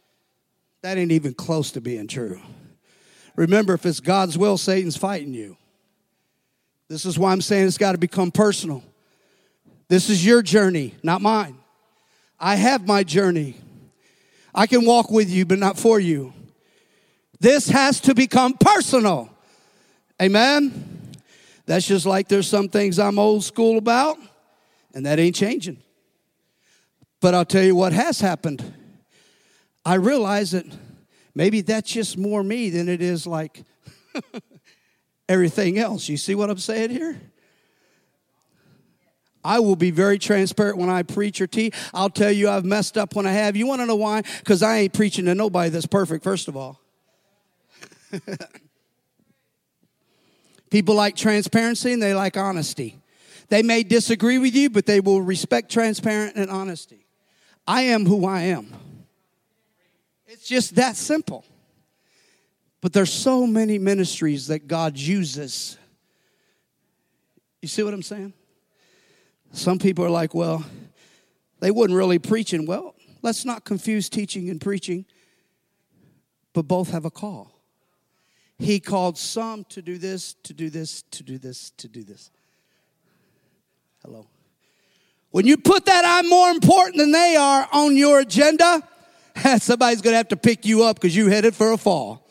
That 0.82 0.98
ain't 0.98 1.12
even 1.12 1.34
close 1.34 1.72
to 1.72 1.82
being 1.82 2.08
true. 2.08 2.42
Remember, 3.36 3.76
if 3.76 3.86
it's 3.86 4.00
God's 4.00 4.38
will, 4.38 4.58
Satan's 4.58 4.98
fighting 4.98 5.34
you. 5.34 5.58
This 6.88 7.06
is 7.06 7.20
why 7.20 7.32
I'm 7.32 7.42
saying 7.42 7.68
it's 7.68 7.78
got 7.78 7.92
to 7.92 7.98
become 7.98 8.32
personal. 8.32 8.84
This 9.90 10.10
is 10.10 10.26
your 10.26 10.42
journey, 10.42 10.96
not 11.04 11.22
mine. 11.22 11.58
I 12.40 12.56
have 12.56 12.88
my 12.88 13.04
journey. 13.04 13.56
I 14.56 14.66
can 14.66 14.86
walk 14.86 15.12
with 15.12 15.30
you, 15.30 15.46
but 15.46 15.60
not 15.60 15.78
for 15.78 16.00
you. 16.00 16.34
This 17.40 17.70
has 17.70 18.00
to 18.02 18.16
become 18.16 18.54
personal. 18.54 19.30
Amen? 20.22 21.12
That's 21.68 21.86
just 21.86 22.06
like 22.06 22.28
there's 22.28 22.48
some 22.48 22.70
things 22.70 22.98
I'm 22.98 23.20
old 23.20 23.44
school 23.44 23.78
about, 23.78 24.18
and 24.94 25.06
that 25.06 25.20
ain't 25.20 25.36
changing. 25.36 25.78
But 27.20 27.34
I'll 27.34 27.46
tell 27.46 27.64
you 27.64 27.76
what 27.76 27.94
has 27.94 28.20
happened. 28.22 28.74
I 29.86 29.96
realize 29.96 30.52
that 30.52 30.66
maybe 31.34 31.62
that's 31.62 31.92
just 31.92 32.18
more 32.18 32.44
me 32.44 32.70
than 32.70 32.90
it 32.90 33.02
is 33.02 33.26
like 33.26 33.64
everything 35.30 35.80
else. 35.80 36.10
You 36.10 36.18
see 36.18 36.36
what 36.36 36.50
I'm 36.50 36.58
saying 36.58 36.90
here? 36.92 37.20
I 39.44 39.60
will 39.60 39.78
be 39.78 39.92
very 39.92 40.20
transparent 40.20 40.78
when 40.78 40.90
I 40.90 41.04
preach 41.04 41.40
or 41.40 41.48
teach. 41.48 41.74
I'll 41.94 42.10
tell 42.10 42.32
you 42.32 42.50
I've 42.50 42.66
messed 42.66 42.98
up 42.98 43.16
when 43.16 43.26
I 43.26 43.32
have. 43.32 43.56
You 43.56 43.66
want 43.66 43.82
to 43.82 43.86
know 43.86 43.96
why? 43.96 44.24
Because 44.40 44.62
I 44.62 44.80
ain't 44.80 44.94
preaching 44.94 45.24
to 45.26 45.36
nobody 45.36 45.70
that's 45.70 45.86
perfect, 45.86 46.24
first 46.24 46.50
of 46.50 46.58
all. 46.58 46.82
People 50.70 50.96
like 50.96 51.16
transparency 51.16 51.94
and 51.94 52.02
they 52.02 52.14
like 52.14 52.36
honesty. 52.36 53.00
They 53.48 53.64
may 53.64 53.84
disagree 53.84 54.38
with 54.38 54.54
you, 54.54 54.70
but 54.70 54.86
they 54.86 55.00
will 55.00 55.22
respect 55.22 55.72
transparent 55.72 56.36
and 56.36 56.52
honesty. 56.52 57.07
I 57.68 57.82
am 57.84 58.06
who 58.06 58.26
I 58.26 58.42
am. 58.44 58.74
It's 60.26 60.48
just 60.48 60.76
that 60.76 60.96
simple. 60.96 61.44
But 62.80 62.94
there's 62.94 63.12
so 63.12 63.46
many 63.46 63.78
ministries 63.78 64.48
that 64.48 64.68
God 64.68 64.98
uses. 64.98 65.78
You 67.62 67.68
see 67.68 67.84
what 67.84 67.94
I'm 67.94 68.04
saying? 68.04 68.34
Some 69.52 69.80
people 69.80 70.06
are 70.06 70.10
like, 70.10 70.34
well, 70.34 70.64
they 71.60 71.72
wasn't 71.72 71.98
really 71.98 72.20
preaching. 72.20 72.66
Well, 72.66 72.96
let's 73.22 73.44
not 73.46 73.66
confuse 73.66 74.10
teaching 74.10 74.50
and 74.50 74.62
preaching, 74.62 75.06
but 76.54 76.64
both 76.64 76.92
have 76.92 77.06
a 77.06 77.12
call. 77.12 77.52
He 78.60 78.80
called 78.80 79.18
some 79.18 79.64
to 79.66 79.82
do 79.82 79.98
this, 79.98 80.36
to 80.44 80.54
do 80.54 80.70
this, 80.70 81.04
to 81.12 81.24
do 81.24 81.38
this, 81.38 81.72
to 81.78 81.88
do 81.88 82.04
this. 82.04 82.32
Hello. 84.04 84.28
When 85.32 85.46
you 85.46 85.58
put 85.58 85.86
that 85.86 86.04
I'm 86.06 86.30
more 86.30 86.50
important 86.50 86.98
than 86.98 87.12
they 87.12 87.36
are 87.36 87.68
on 87.72 87.96
your 87.96 88.20
agenda, 88.20 88.82
somebody's 89.60 90.02
going 90.02 90.14
to 90.14 90.18
have 90.18 90.30
to 90.30 90.38
pick 90.38 90.66
you 90.66 90.84
up 90.84 90.98
because 90.98 91.16
you 91.16 91.28
headed 91.28 91.56
for 91.56 91.72
a 91.72 91.78
fall. 91.78 92.27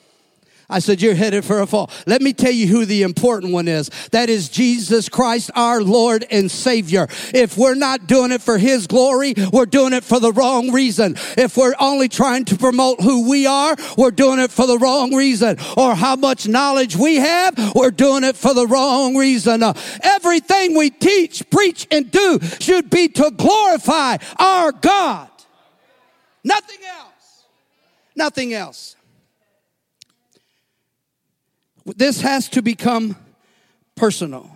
I 0.69 0.81
said, 0.81 1.01
You're 1.01 1.15
headed 1.15 1.45
for 1.45 1.61
a 1.61 1.67
fall. 1.67 1.91
Let 2.07 2.23
me 2.23 2.33
tell 2.33 2.51
you 2.51 2.67
who 2.67 2.85
the 2.85 3.03
important 3.03 3.53
one 3.53 3.69
is. 3.69 3.89
That 4.11 4.29
is 4.29 4.49
Jesus 4.49 5.09
Christ, 5.09 5.51
our 5.55 5.83
Lord 5.83 6.27
and 6.31 6.51
Savior. 6.51 7.07
If 7.33 7.57
we're 7.57 7.75
not 7.75 8.07
doing 8.07 8.33
it 8.33 8.43
for 8.43 8.59
His 8.59 8.87
glory, 8.87 9.35
we're 9.53 9.67
doing 9.67 9.93
it 9.93 10.03
for 10.03 10.19
the 10.19 10.33
wrong 10.33 10.73
reason. 10.73 11.17
If 11.37 11.57
we're 11.57 11.75
only 11.79 12.09
trying 12.09 12.47
to 12.47 12.57
promote 12.57 13.01
who 13.01 13.29
we 13.29 13.47
are, 13.47 13.77
we're 13.97 14.11
doing 14.11 14.41
it 14.41 14.51
for 14.51 14.67
the 14.67 14.79
wrong 14.79 15.15
reason. 15.15 15.57
Or 15.77 15.95
how 15.95 16.17
much 16.17 16.49
knowledge 16.49 16.97
we 16.97 17.17
have, 17.17 17.75
we're 17.75 17.93
doing 17.93 18.25
it 18.25 18.37
for 18.37 18.53
the 18.53 18.67
wrong 18.67 19.17
reason. 19.17 19.63
Uh, 19.63 19.75
everything 20.03 20.77
we 20.77 20.91
teach, 20.91 21.49
preach, 21.51 21.87
and 21.93 22.11
do 22.11 22.41
should 22.61 22.91
be 22.91 23.09
to 23.09 23.31
glorify 23.31 24.17
our 24.39 24.73
God. 24.73 25.29
Nothing 26.43 26.79
else. 26.87 27.45
Nothing 28.17 28.55
else. 28.55 28.96
This 31.95 32.21
has 32.21 32.49
to 32.51 32.63
become 32.63 33.17
personal. 33.95 34.51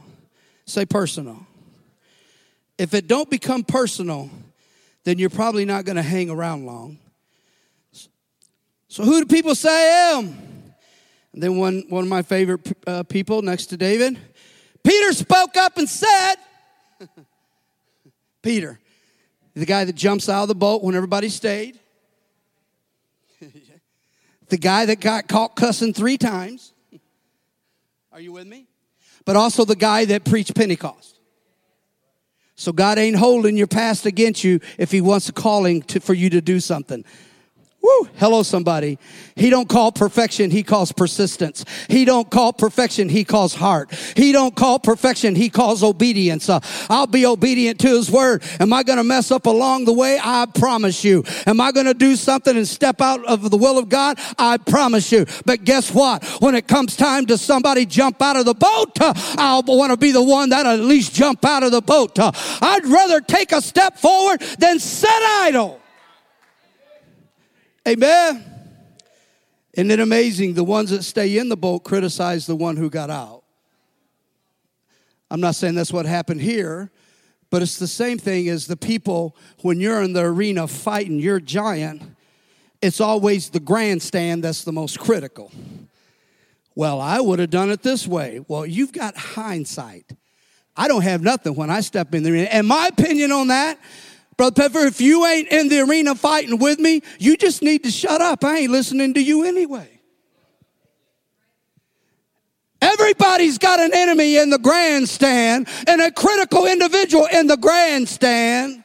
Say 0.66 0.84
personal. 0.84 1.46
If 2.76 2.94
it 2.94 3.06
don't 3.06 3.30
become 3.30 3.62
personal, 3.62 4.30
then 5.04 5.18
you're 5.18 5.30
probably 5.30 5.64
not 5.64 5.84
going 5.84 5.96
to 5.96 6.02
hang 6.02 6.30
around 6.30 6.66
long. 6.66 6.98
So 8.88 9.04
who 9.04 9.20
do 9.20 9.26
people 9.26 9.54
say 9.54 9.70
I 9.70 10.18
am? 10.18 10.26
And 11.32 11.42
then 11.42 11.56
one, 11.56 11.84
one 11.88 12.02
of 12.02 12.10
my 12.10 12.22
favorite 12.22 12.60
uh, 12.86 13.04
people 13.04 13.42
next 13.42 13.66
to 13.66 13.76
David, 13.76 14.18
Peter 14.82 15.12
spoke 15.12 15.56
up 15.56 15.78
and 15.78 15.88
said, 15.88 16.34
Peter, 18.42 18.80
the 19.54 19.66
guy 19.66 19.84
that 19.84 19.94
jumps 19.94 20.28
out 20.28 20.42
of 20.42 20.48
the 20.48 20.54
boat 20.56 20.82
when 20.82 20.96
everybody 20.96 21.28
stayed, 21.28 21.78
the 24.48 24.58
guy 24.58 24.86
that 24.86 25.00
got 25.00 25.28
caught 25.28 25.54
cussing 25.54 25.94
three 25.94 26.18
times, 26.18 26.72
are 28.20 28.22
you 28.22 28.32
with 28.32 28.46
me? 28.46 28.66
But 29.24 29.36
also 29.36 29.64
the 29.64 29.74
guy 29.74 30.04
that 30.04 30.26
preached 30.26 30.54
Pentecost. 30.54 31.18
So 32.54 32.70
God 32.70 32.98
ain't 32.98 33.16
holding 33.16 33.56
your 33.56 33.66
past 33.66 34.04
against 34.04 34.44
you 34.44 34.60
if 34.76 34.92
he 34.92 35.00
wants 35.00 35.30
a 35.30 35.32
calling 35.32 35.80
to, 35.84 36.00
for 36.00 36.12
you 36.12 36.28
to 36.28 36.42
do 36.42 36.60
something. 36.60 37.02
Woo, 37.82 38.08
hello 38.16 38.42
somebody. 38.42 38.98
He 39.36 39.48
don't 39.48 39.68
call 39.68 39.90
perfection, 39.90 40.50
he 40.50 40.62
calls 40.62 40.92
persistence. 40.92 41.64
He 41.88 42.04
don't 42.04 42.30
call 42.30 42.52
perfection, 42.52 43.08
he 43.08 43.24
calls 43.24 43.54
heart. 43.54 43.90
He 44.16 44.32
don't 44.32 44.54
call 44.54 44.78
perfection, 44.78 45.34
he 45.34 45.48
calls 45.48 45.82
obedience. 45.82 46.50
Uh, 46.50 46.60
I'll 46.90 47.06
be 47.06 47.24
obedient 47.24 47.80
to 47.80 47.88
his 47.88 48.10
word. 48.10 48.42
Am 48.60 48.70
I 48.74 48.82
going 48.82 48.98
to 48.98 49.04
mess 49.04 49.30
up 49.30 49.46
along 49.46 49.86
the 49.86 49.94
way? 49.94 50.20
I 50.22 50.44
promise 50.54 51.02
you. 51.04 51.24
Am 51.46 51.58
I 51.58 51.72
going 51.72 51.86
to 51.86 51.94
do 51.94 52.16
something 52.16 52.54
and 52.54 52.68
step 52.68 53.00
out 53.00 53.24
of 53.24 53.50
the 53.50 53.56
will 53.56 53.78
of 53.78 53.88
God? 53.88 54.18
I 54.38 54.58
promise 54.58 55.10
you. 55.10 55.24
But 55.46 55.64
guess 55.64 55.94
what? 55.94 56.22
When 56.40 56.54
it 56.54 56.68
comes 56.68 56.96
time 56.96 57.24
to 57.26 57.38
somebody 57.38 57.86
jump 57.86 58.20
out 58.20 58.36
of 58.36 58.44
the 58.44 58.54
boat, 58.54 59.00
uh, 59.00 59.14
I'll 59.38 59.62
want 59.62 59.90
to 59.92 59.96
be 59.96 60.12
the 60.12 60.22
one 60.22 60.50
that 60.50 60.66
at 60.66 60.80
least 60.80 61.14
jump 61.14 61.44
out 61.46 61.62
of 61.62 61.72
the 61.72 61.80
boat. 61.80 62.18
Uh, 62.18 62.32
I'd 62.60 62.84
rather 62.86 63.20
take 63.20 63.52
a 63.52 63.62
step 63.62 63.96
forward 63.96 64.40
than 64.58 64.78
sit 64.78 65.08
idle. 65.10 65.79
Amen. 67.86 68.44
Isn't 69.72 69.90
it 69.90 70.00
amazing? 70.00 70.54
The 70.54 70.64
ones 70.64 70.90
that 70.90 71.02
stay 71.02 71.38
in 71.38 71.48
the 71.48 71.56
boat 71.56 71.80
criticize 71.80 72.46
the 72.46 72.56
one 72.56 72.76
who 72.76 72.90
got 72.90 73.10
out. 73.10 73.42
I'm 75.30 75.40
not 75.40 75.54
saying 75.54 75.76
that's 75.76 75.92
what 75.92 76.06
happened 76.06 76.40
here, 76.40 76.90
but 77.50 77.62
it's 77.62 77.78
the 77.78 77.86
same 77.86 78.18
thing 78.18 78.48
as 78.48 78.66
the 78.66 78.76
people 78.76 79.36
when 79.62 79.80
you're 79.80 80.02
in 80.02 80.12
the 80.12 80.24
arena 80.24 80.66
fighting 80.66 81.20
your 81.20 81.38
giant, 81.40 82.02
it's 82.82 83.00
always 83.00 83.50
the 83.50 83.60
grandstand 83.60 84.42
that's 84.42 84.64
the 84.64 84.72
most 84.72 84.98
critical. 84.98 85.52
Well, 86.74 87.00
I 87.00 87.20
would 87.20 87.38
have 87.38 87.50
done 87.50 87.70
it 87.70 87.82
this 87.82 88.06
way. 88.06 88.44
Well, 88.48 88.66
you've 88.66 88.92
got 88.92 89.16
hindsight. 89.16 90.12
I 90.76 90.88
don't 90.88 91.02
have 91.02 91.22
nothing 91.22 91.54
when 91.54 91.70
I 91.70 91.80
step 91.80 92.14
in 92.14 92.22
the 92.22 92.30
arena. 92.30 92.48
And 92.50 92.66
my 92.66 92.86
opinion 92.86 93.32
on 93.32 93.48
that, 93.48 93.78
Brother 94.40 94.54
Pepper, 94.54 94.86
if 94.86 95.02
you 95.02 95.26
ain't 95.26 95.48
in 95.48 95.68
the 95.68 95.80
arena 95.80 96.14
fighting 96.14 96.58
with 96.58 96.78
me, 96.78 97.02
you 97.18 97.36
just 97.36 97.60
need 97.60 97.84
to 97.84 97.90
shut 97.90 98.22
up. 98.22 98.42
I 98.42 98.60
ain't 98.60 98.72
listening 98.72 99.12
to 99.12 99.22
you 99.22 99.44
anyway. 99.44 100.00
Everybody's 102.80 103.58
got 103.58 103.80
an 103.80 103.90
enemy 103.92 104.38
in 104.38 104.48
the 104.48 104.58
grandstand 104.58 105.68
and 105.86 106.00
a 106.00 106.10
critical 106.10 106.66
individual 106.66 107.26
in 107.30 107.48
the 107.48 107.58
grandstand. 107.58 108.82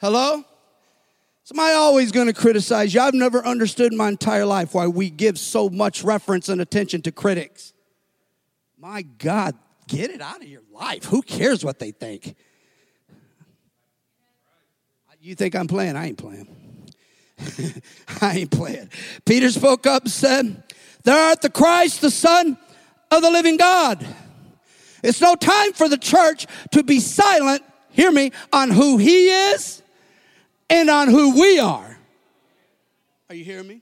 Hello? 0.00 0.42
Somebody 1.44 1.72
always 1.74 2.10
going 2.10 2.26
to 2.26 2.32
criticize 2.32 2.92
you. 2.92 3.00
I've 3.00 3.14
never 3.14 3.46
understood 3.46 3.92
my 3.92 4.08
entire 4.08 4.46
life 4.46 4.74
why 4.74 4.88
we 4.88 5.10
give 5.10 5.38
so 5.38 5.70
much 5.70 6.02
reference 6.02 6.48
and 6.48 6.60
attention 6.60 7.02
to 7.02 7.12
critics. 7.12 7.72
My 8.76 9.02
God, 9.02 9.54
get 9.86 10.10
it 10.10 10.20
out 10.20 10.42
of 10.42 10.48
your 10.48 10.62
life. 10.72 11.04
Who 11.04 11.22
cares 11.22 11.64
what 11.64 11.78
they 11.78 11.92
think? 11.92 12.34
You 15.24 15.36
think 15.36 15.54
I'm 15.54 15.68
playing? 15.68 15.94
I 15.94 16.06
ain't 16.06 16.18
playing. 16.18 16.48
I 18.20 18.38
ain't 18.38 18.50
playing. 18.50 18.90
Peter 19.24 19.50
spoke 19.50 19.86
up 19.86 20.02
and 20.02 20.10
said, 20.10 20.64
Thou 21.04 21.28
art 21.28 21.42
the 21.42 21.48
Christ, 21.48 22.00
the 22.00 22.10
Son 22.10 22.58
of 23.08 23.22
the 23.22 23.30
living 23.30 23.56
God. 23.56 24.04
It's 25.00 25.20
no 25.20 25.36
time 25.36 25.74
for 25.74 25.88
the 25.88 25.96
church 25.96 26.48
to 26.72 26.82
be 26.82 26.98
silent, 26.98 27.62
hear 27.90 28.10
me, 28.10 28.32
on 28.52 28.70
who 28.70 28.98
he 28.98 29.28
is 29.28 29.80
and 30.68 30.90
on 30.90 31.06
who 31.06 31.40
we 31.40 31.60
are. 31.60 31.96
Are 33.28 33.34
you 33.36 33.44
hearing 33.44 33.68
me? 33.68 33.80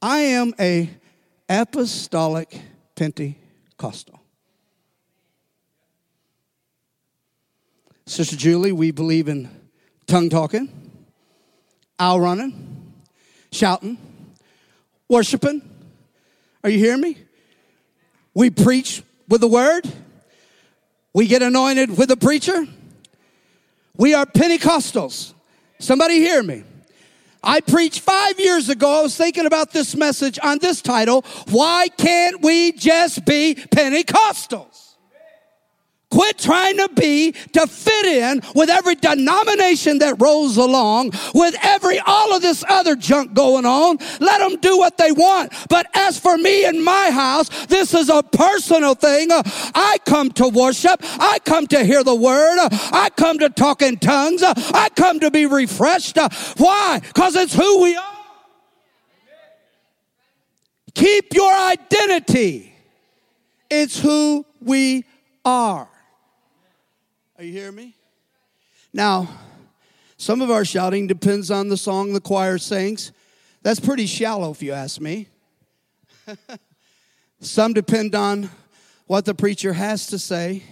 I 0.00 0.18
am 0.18 0.54
a 0.60 0.88
apostolic 1.48 2.60
Pentecostal. 2.94 4.20
Sister 8.06 8.36
Julie, 8.36 8.70
we 8.70 8.92
believe 8.92 9.26
in 9.26 9.65
tongue 10.06 10.30
talking, 10.30 10.68
owl 11.98 12.20
running, 12.20 12.92
shouting, 13.52 13.98
worshiping. 15.08 15.62
Are 16.62 16.70
you 16.70 16.78
hearing 16.78 17.00
me? 17.00 17.18
We 18.34 18.50
preach 18.50 19.02
with 19.28 19.40
the 19.40 19.48
word. 19.48 19.90
We 21.12 21.26
get 21.26 21.42
anointed 21.42 21.96
with 21.96 22.08
the 22.08 22.16
preacher. 22.16 22.66
We 23.96 24.14
are 24.14 24.26
Pentecostals. 24.26 25.32
Somebody 25.78 26.16
hear 26.16 26.42
me. 26.42 26.64
I 27.42 27.60
preached 27.60 28.00
five 28.00 28.38
years 28.40 28.68
ago. 28.68 28.98
I 28.98 29.02
was 29.02 29.16
thinking 29.16 29.46
about 29.46 29.72
this 29.72 29.94
message 29.94 30.38
on 30.42 30.58
this 30.58 30.82
title 30.82 31.24
Why 31.48 31.88
Can't 31.96 32.42
We 32.42 32.72
Just 32.72 33.24
Be 33.24 33.54
Pentecostals? 33.54 34.85
Quit 36.16 36.38
trying 36.38 36.78
to 36.78 36.88
be 36.96 37.32
to 37.52 37.66
fit 37.66 38.06
in 38.06 38.40
with 38.54 38.70
every 38.70 38.94
denomination 38.94 39.98
that 39.98 40.18
rolls 40.18 40.56
along, 40.56 41.10
with 41.34 41.54
every 41.62 41.98
all 41.98 42.34
of 42.34 42.40
this 42.40 42.64
other 42.70 42.96
junk 42.96 43.34
going 43.34 43.66
on. 43.66 43.98
Let 44.18 44.38
them 44.38 44.58
do 44.58 44.78
what 44.78 44.96
they 44.96 45.12
want. 45.12 45.52
But 45.68 45.86
as 45.92 46.18
for 46.18 46.38
me 46.38 46.64
and 46.64 46.82
my 46.82 47.10
house, 47.10 47.66
this 47.66 47.92
is 47.92 48.08
a 48.08 48.22
personal 48.22 48.94
thing. 48.94 49.28
I 49.30 49.98
come 50.06 50.30
to 50.32 50.48
worship. 50.48 51.00
I 51.02 51.38
come 51.44 51.66
to 51.66 51.84
hear 51.84 52.02
the 52.02 52.14
word. 52.14 52.66
I 52.70 53.10
come 53.14 53.38
to 53.40 53.50
talk 53.50 53.82
in 53.82 53.98
tongues. 53.98 54.42
I 54.42 54.88
come 54.96 55.20
to 55.20 55.30
be 55.30 55.44
refreshed. 55.44 56.16
Why? 56.56 57.00
Because 57.06 57.36
it's 57.36 57.52
who 57.52 57.82
we 57.82 57.94
are. 57.94 58.16
Keep 60.94 61.34
your 61.34 61.52
identity. 61.52 62.74
It's 63.68 64.00
who 64.00 64.46
we 64.62 65.04
are. 65.44 65.90
Are 67.38 67.44
you 67.44 67.52
hearing 67.52 67.74
me? 67.74 67.94
Now, 68.94 69.28
some 70.16 70.40
of 70.40 70.50
our 70.50 70.64
shouting 70.64 71.06
depends 71.06 71.50
on 71.50 71.68
the 71.68 71.76
song 71.76 72.14
the 72.14 72.20
choir 72.20 72.56
sings. 72.56 73.12
That's 73.62 73.78
pretty 73.78 74.06
shallow, 74.06 74.52
if 74.52 74.62
you 74.62 74.72
ask 74.72 75.02
me. 75.02 75.28
some 77.40 77.74
depend 77.74 78.14
on 78.14 78.48
what 79.06 79.26
the 79.26 79.34
preacher 79.34 79.74
has 79.74 80.06
to 80.06 80.18
say. 80.18 80.62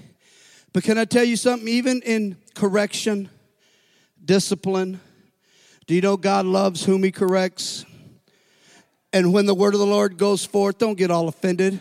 But 0.73 0.85
can 0.85 0.97
I 0.97 1.05
tell 1.05 1.25
you 1.25 1.37
something? 1.37 1.69
Even 1.69 2.01
in 2.01 2.39
correction, 2.55 3.29
discipline, 4.25 5.01
do 5.87 5.95
you 5.95 6.01
know 6.01 6.17
God 6.17 6.47
loves 6.47 6.87
whom 6.87 7.03
He 7.03 7.13
corrects? 7.13 7.85
And 9.13 9.35
when 9.35 9.45
the 9.45 9.55
word 9.55 9.75
of 9.75 9.81
the 9.81 9.87
Lord 9.87 10.17
goes 10.17 10.47
forth, 10.47 10.79
don't 10.79 10.97
get 10.97 11.11
all 11.11 11.29
offended. 11.29 11.79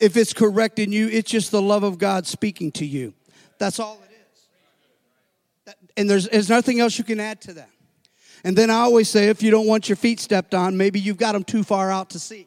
If 0.00 0.16
it's 0.16 0.32
correcting 0.32 0.90
you, 0.90 1.06
it's 1.06 1.30
just 1.30 1.52
the 1.52 1.62
love 1.62 1.84
of 1.84 1.98
God 1.98 2.26
speaking 2.26 2.72
to 2.72 2.84
you. 2.84 3.14
That's 3.58 3.78
all 3.78 4.00
and 5.96 6.08
there's, 6.08 6.28
there's 6.28 6.48
nothing 6.48 6.80
else 6.80 6.98
you 6.98 7.04
can 7.04 7.20
add 7.20 7.40
to 7.42 7.54
that. 7.54 7.70
And 8.44 8.56
then 8.56 8.70
I 8.70 8.76
always 8.76 9.08
say 9.08 9.28
if 9.28 9.42
you 9.42 9.50
don't 9.50 9.66
want 9.66 9.88
your 9.88 9.96
feet 9.96 10.20
stepped 10.20 10.54
on, 10.54 10.76
maybe 10.76 11.00
you've 11.00 11.16
got 11.16 11.32
them 11.32 11.44
too 11.44 11.64
far 11.64 11.90
out 11.90 12.10
to 12.10 12.18
see. 12.18 12.46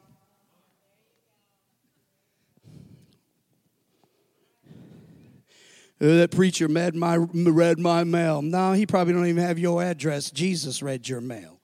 Oh, 6.03 6.17
that 6.17 6.31
preacher 6.31 6.67
read 6.67 6.95
my, 6.95 7.15
read 7.15 7.77
my 7.77 8.03
mail. 8.03 8.41
No, 8.41 8.73
he 8.73 8.88
probably 8.88 9.13
don't 9.13 9.27
even 9.27 9.43
have 9.43 9.60
your 9.60 9.84
address. 9.84 10.31
Jesus 10.31 10.81
read 10.81 11.07
your 11.07 11.21
mail. 11.21 11.60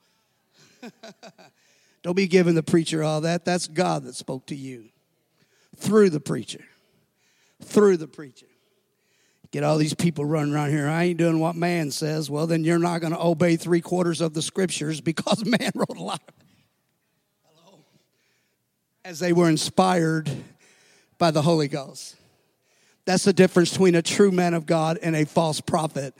don't 2.03 2.15
be 2.15 2.27
giving 2.27 2.53
the 2.53 2.61
preacher 2.61 3.03
all 3.03 3.21
that. 3.21 3.45
That's 3.45 3.67
God 3.67 4.03
that 4.03 4.13
spoke 4.13 4.45
to 4.47 4.55
you 4.55 4.89
through 5.75 6.11
the 6.11 6.19
preacher. 6.19 6.63
Through 7.63 7.97
the 7.97 8.07
preacher. 8.07 8.45
Get 9.51 9.63
all 9.63 9.77
these 9.77 9.93
people 9.93 10.25
running 10.25 10.53
around 10.53 10.71
here. 10.71 10.87
I 10.87 11.05
ain't 11.05 11.17
doing 11.17 11.39
what 11.39 11.55
man 11.55 11.91
says. 11.91 12.29
Well, 12.29 12.47
then 12.47 12.63
you're 12.63 12.79
not 12.79 12.99
going 12.99 13.13
to 13.13 13.21
obey 13.21 13.55
three 13.55 13.81
quarters 13.81 14.19
of 14.19 14.33
the 14.33 14.41
scriptures 14.41 14.99
because 14.99 15.45
man 15.59 15.71
wrote 15.73 15.97
a 15.97 16.03
lot. 16.03 16.21
Hello. 17.45 17.79
As 19.05 19.19
they 19.19 19.33
were 19.33 19.49
inspired 19.49 20.29
by 21.17 21.31
the 21.31 21.41
Holy 21.41 21.67
Ghost. 21.67 22.15
That's 23.05 23.23
the 23.23 23.33
difference 23.33 23.71
between 23.71 23.95
a 23.95 24.01
true 24.01 24.31
man 24.31 24.53
of 24.53 24.65
God 24.65 24.99
and 25.01 25.15
a 25.15 25.25
false 25.25 25.61
prophet. 25.61 26.13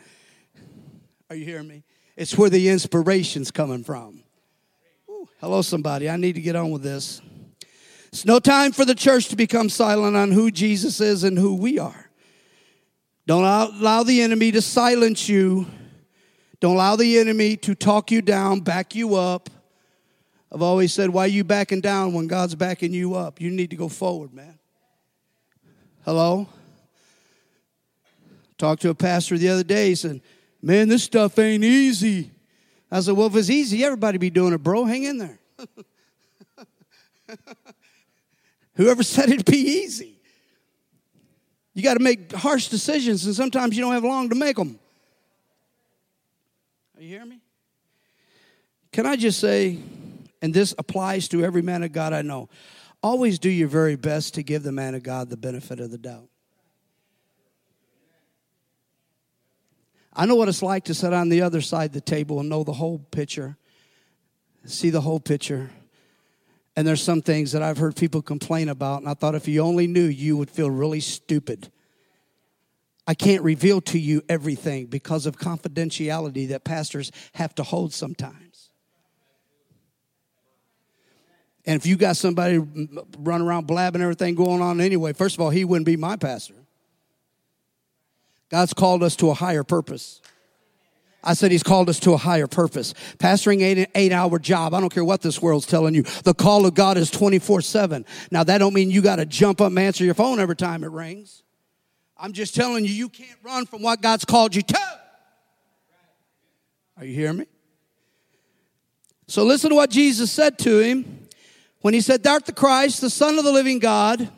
Are 1.29 1.35
you 1.35 1.43
hearing 1.43 1.67
me? 1.67 1.83
It's 2.15 2.37
where 2.37 2.49
the 2.49 2.69
inspiration's 2.69 3.51
coming 3.51 3.83
from. 3.83 4.23
Ooh, 5.09 5.27
hello, 5.41 5.61
somebody. 5.61 6.09
I 6.09 6.15
need 6.15 6.35
to 6.35 6.41
get 6.41 6.55
on 6.55 6.71
with 6.71 6.83
this. 6.83 7.21
It's 8.07 8.23
no 8.23 8.39
time 8.39 8.71
for 8.71 8.85
the 8.85 8.95
church 8.95 9.27
to 9.27 9.35
become 9.35 9.67
silent 9.67 10.15
on 10.15 10.31
who 10.31 10.49
Jesus 10.49 11.01
is 11.01 11.25
and 11.25 11.37
who 11.37 11.55
we 11.55 11.77
are. 11.77 12.06
Don't 13.27 13.43
allow 13.43 14.03
the 14.03 14.21
enemy 14.21 14.53
to 14.53 14.61
silence 14.61 15.27
you. 15.27 15.67
Don't 16.61 16.75
allow 16.75 16.95
the 16.95 17.19
enemy 17.19 17.57
to 17.57 17.75
talk 17.75 18.09
you 18.09 18.21
down, 18.21 18.61
back 18.61 18.95
you 18.95 19.15
up. 19.15 19.49
I've 20.49 20.61
always 20.61 20.93
said, 20.93 21.09
why 21.09 21.25
are 21.25 21.27
you 21.27 21.43
backing 21.43 21.81
down 21.81 22.13
when 22.13 22.27
God's 22.27 22.55
backing 22.55 22.93
you 22.93 23.15
up? 23.15 23.41
You 23.41 23.51
need 23.51 23.69
to 23.71 23.75
go 23.75 23.89
forward, 23.89 24.33
man. 24.33 24.57
Hello? 26.05 26.47
Talked 28.57 28.83
to 28.83 28.89
a 28.91 28.95
pastor 28.95 29.37
the 29.37 29.49
other 29.49 29.65
day. 29.65 29.89
He 29.89 29.95
said, 29.95 30.21
man, 30.61 30.87
this 30.87 31.03
stuff 31.03 31.37
ain't 31.37 31.65
easy. 31.65 32.31
I 32.89 33.01
said, 33.01 33.17
well, 33.17 33.27
if 33.27 33.35
it's 33.35 33.49
easy, 33.49 33.83
everybody 33.83 34.17
be 34.17 34.29
doing 34.29 34.53
it, 34.53 34.63
bro. 34.63 34.85
Hang 34.85 35.03
in 35.03 35.17
there. 35.17 35.37
Whoever 38.75 39.03
said 39.03 39.29
it'd 39.29 39.45
be 39.45 39.57
easy? 39.57 40.16
You 41.77 41.83
got 41.83 41.93
to 41.93 41.99
make 41.99 42.31
harsh 42.31 42.69
decisions, 42.69 43.27
and 43.27 43.35
sometimes 43.35 43.77
you 43.77 43.83
don't 43.83 43.93
have 43.93 44.03
long 44.03 44.29
to 44.29 44.35
make 44.35 44.55
them. 44.55 44.79
Are 46.95 47.03
you 47.03 47.09
hearing 47.09 47.29
me? 47.29 47.39
Can 48.91 49.05
I 49.05 49.15
just 49.15 49.39
say, 49.39 49.77
and 50.41 50.51
this 50.51 50.73
applies 50.79 51.27
to 51.27 51.45
every 51.45 51.61
man 51.61 51.83
of 51.83 51.91
God 51.91 52.13
I 52.13 52.23
know, 52.23 52.49
always 53.03 53.37
do 53.37 53.47
your 53.47 53.67
very 53.67 53.95
best 53.95 54.33
to 54.33 54.41
give 54.41 54.63
the 54.63 54.71
man 54.71 54.95
of 54.95 55.03
God 55.03 55.29
the 55.29 55.37
benefit 55.37 55.79
of 55.79 55.91
the 55.91 55.99
doubt. 55.99 56.29
I 60.11 60.25
know 60.25 60.33
what 60.33 60.49
it's 60.49 60.63
like 60.63 60.85
to 60.85 60.95
sit 60.95 61.13
on 61.13 61.29
the 61.29 61.43
other 61.43 61.61
side 61.61 61.91
of 61.91 61.93
the 61.93 62.01
table 62.01 62.39
and 62.39 62.49
know 62.49 62.63
the 62.63 62.73
whole 62.73 62.97
picture, 62.97 63.55
see 64.65 64.89
the 64.89 65.01
whole 65.01 65.19
picture. 65.19 65.69
And 66.77 66.87
there's 66.87 67.01
some 67.01 67.23
things 67.23 67.53
that 67.53 67.63
I've 67.63 67.79
heard 67.79 67.95
people 67.95 68.21
complain 68.21 68.69
about, 68.69 69.01
and 69.01 69.09
I 69.09 69.15
thought 69.15 69.33
if 69.33 69.47
you 69.47 69.61
only 69.61 69.87
knew, 69.87 70.05
you 70.05 70.37
would 70.37 70.51
feel 70.51 70.69
really 70.69 70.99
stupid. 70.99 71.71
I 73.07 73.15
can't 73.15 73.41
reveal 73.41 73.81
to 73.81 73.97
you 73.97 74.21
everything 74.29 74.85
because 74.85 75.25
of 75.25 75.39
confidentiality 75.39 76.49
that 76.49 76.63
pastors 76.63 77.11
have 77.33 77.55
to 77.55 77.63
hold 77.63 77.93
sometimes. 77.93 78.69
And 81.65 81.75
if 81.81 81.87
you 81.87 81.95
got 81.95 82.15
somebody 82.15 82.59
running 83.17 83.47
around 83.47 83.65
blabbing 83.65 84.03
everything 84.03 84.35
going 84.35 84.61
on 84.61 84.79
anyway, 84.79 85.13
first 85.13 85.35
of 85.35 85.41
all, 85.41 85.49
he 85.49 85.65
wouldn't 85.65 85.87
be 85.87 85.97
my 85.97 86.15
pastor. 86.15 86.53
God's 88.49 88.73
called 88.73 89.01
us 89.01 89.15
to 89.15 89.31
a 89.31 89.33
higher 89.33 89.63
purpose. 89.63 90.21
I 91.27 91.33
said 91.33 91.51
he's 91.51 91.61
called 91.61 91.89
us 91.89 91.99
to 91.99 92.13
a 92.13 92.17
higher 92.17 92.47
purpose. 92.47 92.93
Pastoring 93.17 93.61
eight, 93.61 93.89
eight 93.95 94.13
hour 94.13 94.39
job. 94.39 94.73
I 94.73 94.79
don't 94.79 94.93
care 94.93 95.03
what 95.03 95.21
this 95.21 95.41
world's 95.41 95.65
telling 95.65 95.93
you. 95.93 96.03
The 96.23 96.33
call 96.33 96.65
of 96.65 96.73
God 96.73 96.97
is 96.97 97.11
24 97.11 97.61
seven. 97.61 98.05
Now 98.31 98.45
that 98.45 98.59
don't 98.59 98.73
mean 98.73 98.89
you 98.89 99.01
got 99.01 99.17
to 99.17 99.25
jump 99.25 99.59
up 99.59 99.67
and 99.67 99.77
answer 99.77 100.05
your 100.05 100.13
phone 100.13 100.39
every 100.39 100.55
time 100.55 100.85
it 100.85 100.89
rings. 100.89 101.43
I'm 102.15 102.31
just 102.31 102.55
telling 102.55 102.85
you, 102.85 102.91
you 102.91 103.09
can't 103.09 103.37
run 103.43 103.65
from 103.65 103.81
what 103.81 104.01
God's 104.01 104.23
called 104.23 104.55
you 104.55 104.61
to. 104.61 104.79
Are 106.95 107.03
you 107.03 107.13
hearing 107.13 107.39
me? 107.39 107.45
So 109.27 109.43
listen 109.43 109.71
to 109.71 109.75
what 109.75 109.89
Jesus 109.89 110.31
said 110.31 110.57
to 110.59 110.79
him 110.79 111.27
when 111.81 111.93
he 111.93 111.99
said, 111.99 112.23
Thou 112.23 112.33
art 112.35 112.45
the 112.45 112.53
Christ, 112.53 113.01
the 113.01 113.09
Son 113.09 113.37
of 113.37 113.43
the 113.43 113.51
living 113.51 113.79
God. 113.79 114.29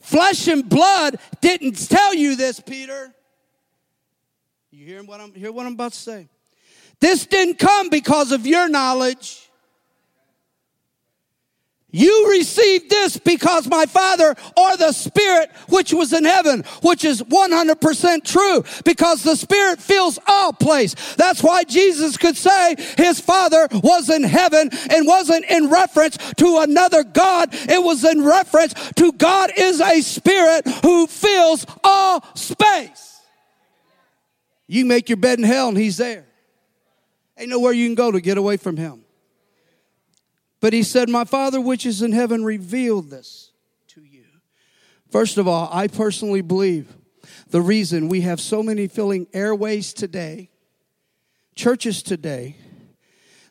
Flesh 0.00 0.48
and 0.48 0.68
blood 0.68 1.18
didn't 1.40 1.88
tell 1.88 2.14
you 2.14 2.36
this, 2.36 2.60
Peter. 2.60 3.14
You 4.70 4.84
hear 4.84 5.02
what 5.02 5.20
I'm 5.20 5.32
hear 5.32 5.50
what 5.50 5.66
I'm 5.66 5.72
about 5.72 5.92
to 5.92 5.98
say? 5.98 6.28
This 7.00 7.26
didn't 7.26 7.58
come 7.58 7.88
because 7.88 8.32
of 8.32 8.46
your 8.46 8.68
knowledge. 8.68 9.48
You 11.90 12.28
received 12.32 12.90
this 12.90 13.16
because 13.16 13.66
my 13.66 13.86
Father 13.86 14.36
or 14.58 14.76
the 14.76 14.92
Spirit 14.92 15.50
which 15.70 15.94
was 15.94 16.12
in 16.12 16.26
heaven, 16.26 16.64
which 16.82 17.02
is 17.02 17.22
100% 17.22 18.24
true 18.24 18.62
because 18.84 19.22
the 19.22 19.36
Spirit 19.36 19.80
fills 19.80 20.18
all 20.26 20.52
place. 20.52 20.94
That's 21.14 21.42
why 21.42 21.64
Jesus 21.64 22.18
could 22.18 22.36
say 22.36 22.74
his 22.98 23.20
Father 23.20 23.68
was 23.72 24.10
in 24.10 24.22
heaven 24.22 24.68
and 24.90 25.06
wasn't 25.06 25.46
in 25.46 25.70
reference 25.70 26.18
to 26.34 26.58
another 26.58 27.04
God. 27.04 27.48
It 27.52 27.82
was 27.82 28.04
in 28.04 28.22
reference 28.22 28.74
to 28.96 29.12
God 29.12 29.50
is 29.56 29.80
a 29.80 30.02
Spirit 30.02 30.68
who 30.82 31.06
fills 31.06 31.64
all 31.82 32.22
space. 32.34 33.17
You 34.68 34.84
make 34.84 35.08
your 35.08 35.16
bed 35.16 35.38
in 35.38 35.44
hell 35.44 35.68
and 35.68 35.76
he's 35.76 35.96
there. 35.96 36.26
Ain't 37.36 37.50
nowhere 37.50 37.72
you 37.72 37.86
can 37.86 37.94
go 37.94 38.12
to 38.12 38.20
get 38.20 38.38
away 38.38 38.56
from 38.56 38.76
him. 38.76 39.04
But 40.60 40.72
he 40.72 40.82
said, 40.82 41.08
My 41.08 41.24
Father 41.24 41.60
which 41.60 41.86
is 41.86 42.02
in 42.02 42.12
heaven 42.12 42.44
revealed 42.44 43.10
this 43.10 43.52
to 43.88 44.02
you. 44.02 44.24
First 45.10 45.38
of 45.38 45.48
all, 45.48 45.68
I 45.72 45.86
personally 45.88 46.42
believe 46.42 46.94
the 47.48 47.62
reason 47.62 48.08
we 48.08 48.20
have 48.22 48.40
so 48.40 48.62
many 48.62 48.88
filling 48.88 49.26
airways 49.32 49.94
today, 49.94 50.50
churches 51.54 52.02
today, 52.02 52.56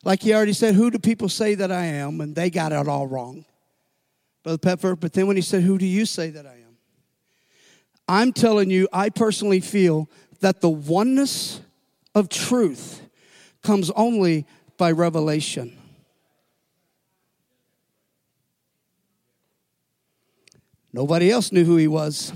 like 0.04 0.22
he 0.22 0.32
already 0.32 0.52
said, 0.52 0.74
who 0.74 0.90
do 0.90 0.98
people 0.98 1.28
say 1.28 1.54
that 1.56 1.72
I 1.72 1.86
am? 1.86 2.20
And 2.20 2.34
they 2.34 2.50
got 2.50 2.72
it 2.72 2.88
all 2.88 3.06
wrong. 3.06 3.44
Brother 4.42 4.58
Pepper, 4.58 4.96
but 4.96 5.12
then 5.12 5.26
when 5.26 5.36
he 5.36 5.42
said, 5.42 5.62
Who 5.62 5.78
do 5.78 5.86
you 5.86 6.06
say 6.06 6.30
that 6.30 6.46
I 6.46 6.54
am? 6.54 6.76
I'm 8.06 8.32
telling 8.32 8.70
you, 8.70 8.88
I 8.92 9.10
personally 9.10 9.60
feel 9.60 10.08
that 10.40 10.60
the 10.60 10.68
oneness 10.68 11.60
of 12.14 12.28
truth 12.28 13.02
comes 13.62 13.90
only 13.92 14.46
by 14.76 14.92
revelation. 14.92 15.76
Nobody 20.92 21.30
else 21.30 21.52
knew 21.52 21.64
who 21.64 21.76
he 21.76 21.88
was. 21.88 22.32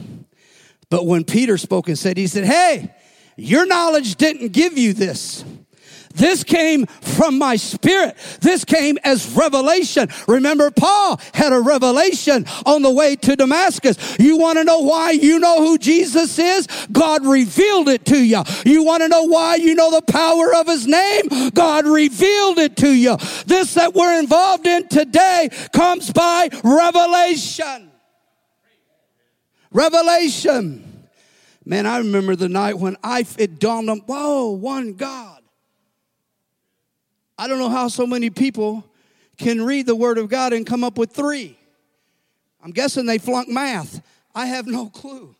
But 0.90 1.06
when 1.06 1.24
Peter 1.24 1.56
spoke 1.56 1.88
and 1.88 1.98
said, 1.98 2.16
he 2.16 2.26
said, 2.26 2.44
Hey, 2.44 2.94
your 3.36 3.66
knowledge 3.66 4.16
didn't 4.16 4.52
give 4.52 4.76
you 4.76 4.92
this. 4.92 5.44
This 6.14 6.44
came 6.44 6.86
from 6.86 7.38
my 7.38 7.56
spirit. 7.56 8.16
This 8.40 8.64
came 8.64 8.98
as 9.04 9.28
revelation. 9.32 10.08
Remember, 10.28 10.70
Paul 10.70 11.20
had 11.34 11.52
a 11.52 11.60
revelation 11.60 12.46
on 12.66 12.82
the 12.82 12.90
way 12.90 13.16
to 13.16 13.36
Damascus. 13.36 14.18
You 14.18 14.36
want 14.38 14.58
to 14.58 14.64
know 14.64 14.80
why 14.80 15.12
you 15.12 15.38
know 15.38 15.58
who 15.58 15.78
Jesus 15.78 16.38
is? 16.38 16.66
God 16.90 17.26
revealed 17.26 17.88
it 17.88 18.04
to 18.06 18.22
you. 18.22 18.42
You 18.64 18.84
want 18.84 19.02
to 19.02 19.08
know 19.08 19.24
why 19.24 19.56
you 19.56 19.74
know 19.74 19.90
the 19.90 20.02
power 20.02 20.54
of 20.54 20.66
his 20.66 20.86
name? 20.86 21.50
God 21.54 21.86
revealed 21.86 22.58
it 22.58 22.76
to 22.78 22.92
you. 22.92 23.16
This 23.46 23.74
that 23.74 23.94
we're 23.94 24.18
involved 24.18 24.66
in 24.66 24.88
today 24.88 25.48
comes 25.72 26.10
by 26.12 26.48
revelation. 26.64 27.90
Revelation. 29.70 31.08
Man, 31.64 31.86
I 31.86 31.98
remember 31.98 32.36
the 32.36 32.48
night 32.48 32.78
when 32.78 32.96
I 33.02 33.24
it 33.38 33.58
dawned 33.58 33.88
on, 33.88 33.98
whoa, 34.00 34.50
one 34.50 34.94
God. 34.94 35.31
I 37.42 37.48
don't 37.48 37.58
know 37.58 37.70
how 37.70 37.88
so 37.88 38.06
many 38.06 38.30
people 38.30 38.84
can 39.36 39.62
read 39.62 39.86
the 39.86 39.96
Word 39.96 40.16
of 40.16 40.28
God 40.28 40.52
and 40.52 40.64
come 40.64 40.84
up 40.84 40.96
with 40.96 41.10
three. 41.10 41.58
I'm 42.62 42.70
guessing 42.70 43.04
they 43.04 43.18
flunk 43.18 43.48
math. 43.48 44.00
I 44.32 44.46
have 44.46 44.68
no 44.68 44.88
clue. 44.88 45.34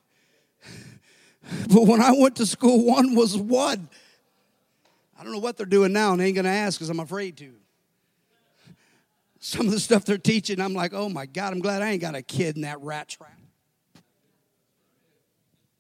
But 1.68 1.86
when 1.86 2.02
I 2.02 2.10
went 2.10 2.36
to 2.36 2.46
school, 2.46 2.84
one 2.84 3.14
was 3.14 3.36
one. 3.36 3.88
I 5.16 5.22
don't 5.22 5.32
know 5.32 5.38
what 5.38 5.56
they're 5.56 5.64
doing 5.64 5.92
now, 5.92 6.12
and 6.12 6.20
I 6.20 6.24
ain't 6.24 6.34
gonna 6.34 6.48
ask 6.48 6.76
because 6.76 6.90
I'm 6.90 6.98
afraid 6.98 7.36
to. 7.36 7.52
Some 9.38 9.66
of 9.66 9.72
the 9.72 9.78
stuff 9.78 10.04
they're 10.04 10.18
teaching, 10.18 10.60
I'm 10.60 10.74
like, 10.74 10.92
oh 10.92 11.08
my 11.08 11.26
God, 11.26 11.52
I'm 11.52 11.60
glad 11.60 11.82
I 11.82 11.90
ain't 11.90 12.00
got 12.00 12.16
a 12.16 12.22
kid 12.22 12.56
in 12.56 12.62
that 12.62 12.80
rat 12.80 13.10
trap. 13.10 13.38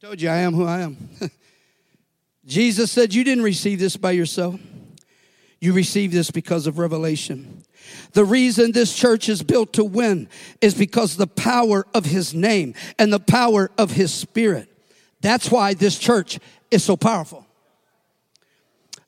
Told 0.00 0.22
you 0.22 0.28
I 0.28 0.36
am 0.36 0.54
who 0.54 0.66
I 0.66 0.82
am. 0.82 0.96
Jesus 2.46 2.92
said, 2.92 3.12
You 3.12 3.24
didn't 3.24 3.42
receive 3.42 3.80
this 3.80 3.96
by 3.96 4.12
yourself. 4.12 4.60
You 5.62 5.72
receive 5.72 6.10
this 6.10 6.32
because 6.32 6.66
of 6.66 6.80
revelation. 6.80 7.62
The 8.14 8.24
reason 8.24 8.72
this 8.72 8.92
church 8.92 9.28
is 9.28 9.44
built 9.44 9.74
to 9.74 9.84
win 9.84 10.28
is 10.60 10.74
because 10.74 11.16
the 11.16 11.28
power 11.28 11.86
of 11.94 12.04
his 12.04 12.34
name 12.34 12.74
and 12.98 13.12
the 13.12 13.20
power 13.20 13.70
of 13.78 13.92
his 13.92 14.12
spirit. 14.12 14.68
That's 15.20 15.52
why 15.52 15.74
this 15.74 16.00
church 16.00 16.40
is 16.72 16.82
so 16.82 16.96
powerful. 16.96 17.46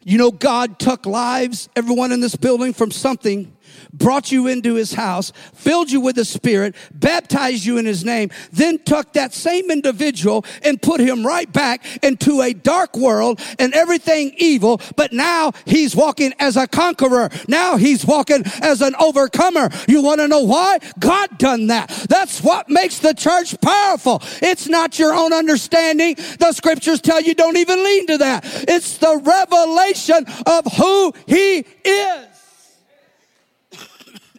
You 0.05 0.17
know, 0.17 0.31
God 0.31 0.79
took 0.79 1.07
lives, 1.07 1.69
everyone 1.75 2.13
in 2.13 2.21
this 2.21 2.37
building, 2.37 2.73
from 2.73 2.93
something 2.93 3.57
brought 3.93 4.33
you 4.33 4.47
into 4.47 4.75
his 4.75 4.95
house, 4.95 5.33
filled 5.55 5.91
you 5.91 6.01
with 6.01 6.17
the 6.17 6.25
Spirit, 6.25 6.75
baptized 6.93 7.65
you 7.65 7.79
in 7.79 7.87
his 7.87 8.05
name, 8.05 8.31
then 8.53 8.79
took 8.79 9.13
that 9.13 9.33
same 9.33 9.71
individual 9.71 10.45
and 10.63 10.81
put 10.81 11.01
him 11.01 11.27
right 11.27 11.51
back 11.53 11.85
into 12.03 12.41
a 12.43 12.53
dark 12.53 12.97
world 12.97 13.41
and 13.59 13.73
everything 13.75 14.35
evil. 14.37 14.81
But 14.97 15.13
now 15.13 15.53
he's 15.65 15.95
walking 15.95 16.33
as 16.39 16.57
a 16.57 16.67
conqueror. 16.67 17.31
Now 17.49 17.77
he's 17.77 18.05
walking 18.05 18.45
as 18.61 18.83
an 18.83 18.95
overcomer. 18.97 19.71
You 19.89 20.03
want 20.03 20.21
to 20.21 20.29
know 20.29 20.43
why? 20.43 20.79
God 20.99 21.39
done 21.39 21.69
that. 21.69 21.89
That's 22.09 22.43
what 22.43 22.69
makes 22.69 22.99
the 22.99 23.15
church 23.15 23.61
powerful. 23.61 24.23
It's 24.43 24.69
not 24.69 24.99
your 24.99 25.15
own 25.15 25.33
understanding. 25.33 26.17
The 26.39 26.53
scriptures 26.53 27.01
tell 27.01 27.21
you 27.21 27.35
don't 27.35 27.57
even 27.57 27.83
lean 27.83 28.07
to 28.09 28.19
that. 28.19 28.43
It's 28.69 28.99
the 28.99 29.17
revelation 29.17 30.27
of 30.47 30.65
who 30.75 31.13
he 31.27 31.65
is. 31.85 32.34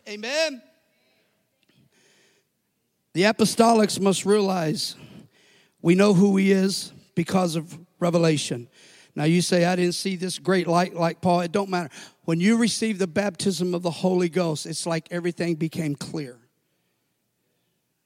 Amen. 0.07 0.61
The 3.13 3.23
apostolics 3.23 3.99
must 3.99 4.25
realize 4.25 4.95
we 5.81 5.95
know 5.95 6.13
who 6.13 6.35
he 6.37 6.51
is 6.51 6.91
because 7.15 7.55
of 7.55 7.77
revelation. 7.99 8.67
Now 9.15 9.23
you 9.23 9.41
say 9.41 9.65
I 9.65 9.75
didn't 9.75 9.95
see 9.95 10.15
this 10.15 10.37
great 10.37 10.67
light 10.67 10.93
like 10.93 11.21
Paul. 11.21 11.41
It 11.41 11.51
don't 11.51 11.69
matter. 11.69 11.89
When 12.25 12.39
you 12.39 12.57
receive 12.57 12.99
the 12.99 13.07
baptism 13.07 13.73
of 13.73 13.81
the 13.81 13.91
Holy 13.91 14.29
Ghost, 14.29 14.65
it's 14.65 14.85
like 14.85 15.07
everything 15.11 15.55
became 15.55 15.95
clear. 15.95 16.37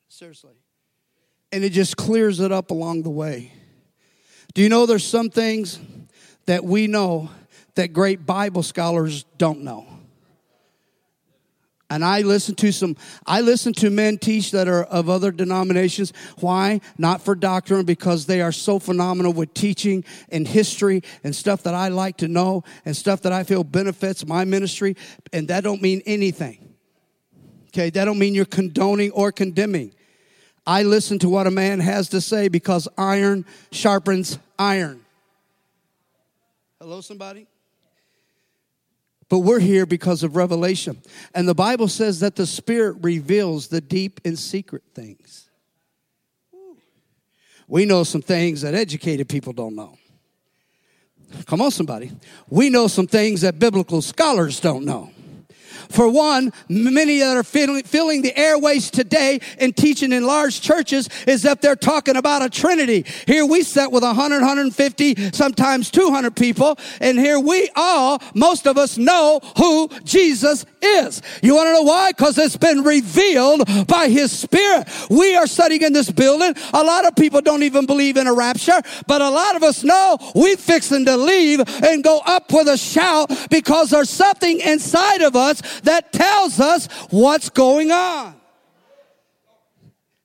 Seriously. 0.08 0.54
And 1.52 1.64
it 1.64 1.72
just 1.72 1.98
clears 1.98 2.40
it 2.40 2.52
up 2.52 2.70
along 2.70 3.04
the 3.04 3.10
way. 3.10 3.52
Do 4.54 4.62
you 4.62 4.70
know 4.70 4.86
there's 4.86 5.06
some 5.06 5.30
things 5.30 5.80
that 6.46 6.64
we 6.64 6.88
know 6.88 7.30
that 7.76 7.94
great 7.94 8.26
Bible 8.26 8.62
scholars 8.62 9.26
don't 9.38 9.62
know? 9.62 9.88
And 11.89 12.06
I 12.06 12.21
listen 12.21 12.54
to 12.56 12.71
some, 12.71 12.95
I 13.25 13.41
listen 13.41 13.73
to 13.73 13.89
men 13.89 14.19
teach 14.19 14.52
that 14.52 14.67
are 14.67 14.84
of 14.84 15.10
other 15.10 15.32
denominations. 15.32 16.13
Why? 16.39 16.82
Not 16.97 17.21
for 17.21 17.34
doctrine, 17.34 17.84
because 17.86 18.28
they 18.28 18.41
are 18.41 18.52
so 18.52 18.78
phenomenal 18.78 19.34
with 19.34 19.54
teaching 19.56 20.04
and 20.30 20.47
history 20.47 21.02
and 21.23 21.36
stuff 21.36 21.63
that 21.63 21.73
I 21.73 21.88
like 21.88 22.17
to 22.17 22.28
know 22.28 22.63
and 22.86 22.95
stuff 22.95 23.23
that 23.23 23.32
I 23.32 23.43
feel 23.43 23.63
benefits 23.63 24.25
my 24.25 24.45
ministry. 24.45 24.95
And 25.34 25.47
that 25.47 25.63
don't 25.63 25.82
mean 25.82 26.04
anything. 26.06 26.75
Okay, 27.69 27.89
that 27.89 28.06
don't 28.06 28.19
mean 28.19 28.36
you're 28.36 28.45
condoning 28.45 29.12
or 29.12 29.32
condemning. 29.32 29.93
I 30.65 30.84
listen 30.84 31.17
to 31.19 31.30
what 31.30 31.47
a 31.47 31.52
man 31.52 31.80
has 31.80 32.10
to 32.10 32.21
say 32.21 32.47
because 32.47 32.88
iron 32.97 33.45
sharpens 33.71 34.38
iron. 34.60 35.04
Hello, 36.80 37.02
somebody? 37.02 37.47
But 39.30 39.39
we're 39.39 39.60
here 39.60 39.86
because 39.86 40.24
of 40.24 40.36
revelation. 40.36 41.02
And 41.36 41.48
the 41.48 41.56
Bible 41.56 41.88
says 41.88 42.20
that 42.22 42.36
the 42.36 42.48
Spirit 42.48 42.98
reveals 43.02 43.68
the 43.68 43.80
deep 43.80 44.20
and 44.26 44.38
secret 44.38 44.84
things. 44.96 45.50
We 47.68 47.86
know 47.86 48.04
some 48.04 48.24
things 48.24 48.62
that 48.62 48.74
educated 48.74 49.30
people 49.30 49.54
don't 49.54 49.76
know. 49.76 49.96
Come 51.46 51.62
on, 51.62 51.70
somebody. 51.70 52.12
We 52.50 52.72
know 52.72 52.88
some 52.88 53.06
things 53.06 53.42
that 53.42 53.60
biblical 53.60 54.02
scholars 54.02 54.60
don't 54.60 54.84
know. 54.84 55.12
For 55.89 56.08
one, 56.08 56.54
many 56.67 57.19
that 57.19 57.36
are 57.36 57.43
filling, 57.43 58.21
the 58.21 58.38
airways 58.38 58.91
today 58.91 59.39
and 59.58 59.75
teaching 59.75 60.13
in 60.13 60.23
large 60.23 60.62
churches 60.62 61.10
is 61.25 61.41
that 61.43 61.62
they're 61.62 61.75
talking 61.75 62.15
about 62.15 62.43
a 62.43 62.49
Trinity. 62.49 63.06
Here 63.25 63.45
we 63.45 63.63
sit 63.63 63.91
with 63.91 64.04
100, 64.04 64.36
150, 64.36 65.32
sometimes 65.32 65.89
200 65.89 66.36
people, 66.36 66.78
and 67.02 67.17
here 67.17 67.39
we 67.39 67.69
all, 67.75 68.21
most 68.36 68.67
of 68.67 68.78
us 68.78 68.97
know 68.97 69.39
who 69.58 69.89
Jesus 70.04 70.65
is. 70.82 71.22
You 71.42 71.56
want 71.56 71.68
to 71.68 71.74
know 71.74 71.84
why? 71.84 72.12
Because 72.12 72.38
it's 72.38 72.58
been 72.58 72.84
revealed 72.84 73.88
by 73.88 74.10
His 74.10 74.32
Spirit. 74.38 74.88
We 75.10 75.36
are 75.36 75.48
studying 75.48 75.82
in 75.82 75.94
this 75.94 76.12
building. 76.12 76.54
A 76.74 76.84
lot 76.84 77.06
of 77.06 77.15
people 77.15 77.42
don't 77.42 77.63
even 77.63 77.86
believe 77.86 78.18
in 78.18 78.28
a 78.28 78.34
rapture, 78.34 78.82
but 79.08 79.22
a 79.22 79.30
lot 79.30 79.56
of 79.56 79.63
us 79.63 79.84
know 79.84 80.18
we 80.36 80.56
fixing 80.56 81.06
to 81.06 81.18
leave 81.18 81.62
and 81.84 82.04
go 82.04 82.22
up 82.26 82.52
with 82.52 82.68
a 82.68 82.78
shout 82.78 83.32
because 83.50 83.89
there's 83.89 84.10
something 84.10 84.60
inside 84.60 85.22
of 85.22 85.36
us 85.36 85.62
that 85.82 86.12
tells 86.12 86.60
us 86.60 86.88
what's 87.10 87.50
going 87.50 87.92
on. 87.92 88.36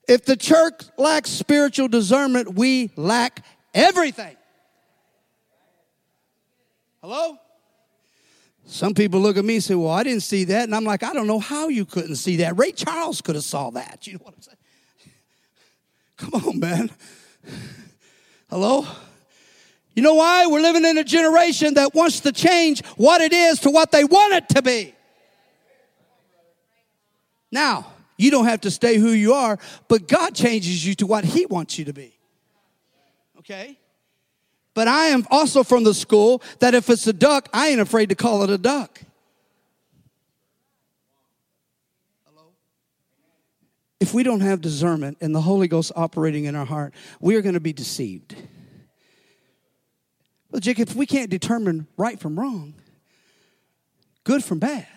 If 0.07 0.25
the 0.25 0.37
church 0.37 0.83
lacks 0.99 1.31
spiritual 1.31 1.89
discernment, 1.89 2.55
we 2.55 2.91
lack 2.97 3.45
everything. 3.73 4.37
Hello? 7.01 7.39
Some 8.75 8.93
people 8.93 9.21
look 9.21 9.37
at 9.37 9.45
me 9.45 9.55
and 9.55 9.63
say, 9.63 9.77
Well, 9.77 9.93
I 9.93 10.03
didn't 10.03 10.25
see 10.25 10.43
that. 10.47 10.65
And 10.65 10.75
I'm 10.75 10.83
like, 10.83 11.05
I 11.05 11.13
don't 11.13 11.29
know 11.29 11.39
how 11.39 11.69
you 11.69 11.85
couldn't 11.85 12.17
see 12.17 12.39
that. 12.39 12.59
Ray 12.59 12.73
Charles 12.73 13.21
could 13.21 13.37
have 13.37 13.45
saw 13.45 13.71
that. 13.71 14.05
You 14.09 14.15
know 14.15 14.19
what 14.25 14.35
I'm 14.35 14.43
saying? 14.43 14.57
Come 16.17 16.49
on, 16.49 16.59
man. 16.59 16.91
Hello? 18.51 18.85
You 19.95 20.03
know 20.03 20.15
why? 20.15 20.47
We're 20.47 20.61
living 20.61 20.85
in 20.85 20.99
a 20.99 21.05
generation 21.05 21.75
that 21.75 21.95
wants 21.95 22.19
to 22.23 22.33
change 22.33 22.85
what 22.97 23.21
it 23.21 23.33
is 23.33 23.61
to 23.61 23.71
what 23.71 23.93
they 23.93 24.03
want 24.03 24.35
it 24.35 24.49
to 24.57 24.61
be. 24.61 24.93
Now, 27.53 27.87
you 28.17 28.33
don't 28.33 28.47
have 28.47 28.63
to 28.63 28.73
stay 28.73 28.97
who 28.97 29.11
you 29.11 29.35
are, 29.35 29.57
but 29.87 30.09
God 30.09 30.35
changes 30.35 30.85
you 30.85 30.97
to 30.97 31.07
what 31.07 31.25
He 31.25 31.47
wants 31.47 31.79
you 31.79 31.85
to 31.85 31.93
be. 31.93 32.19
Okay? 33.39 33.79
But 34.75 34.89
I 34.89 35.07
am 35.07 35.27
also 35.31 35.63
from 35.63 35.85
the 35.85 35.95
school 35.95 36.43
that 36.59 36.75
if 36.75 36.91
it's 36.91 37.07
a 37.07 37.13
duck, 37.13 37.49
I 37.53 37.69
ain't 37.69 37.81
afraid 37.81 38.09
to 38.09 38.17
call 38.17 38.43
it 38.43 38.51
a 38.51 38.59
duck. 38.59 39.01
Hello? 42.27 42.49
If 44.01 44.13
we 44.13 44.25
don't 44.25 44.41
have 44.41 44.61
discernment 44.61 45.19
and 45.21 45.33
the 45.33 45.41
Holy 45.41 45.69
Ghost 45.69 45.93
operating 45.95 46.45
in 46.45 46.57
our 46.57 46.67
heart, 46.67 46.93
we 47.21 47.37
are 47.37 47.43
going 47.43 47.55
to 47.55 47.61
be 47.61 47.73
deceived. 47.73 48.35
Well, 50.51 50.61
Jake, 50.61 50.81
if 50.81 50.95
we 50.97 51.07
can't 51.07 51.31
determine 51.31 51.87
right 51.97 52.19
from 52.19 52.39
wrong, 52.39 52.75
good 54.25 54.43
from 54.43 54.59
bad, 54.59 54.89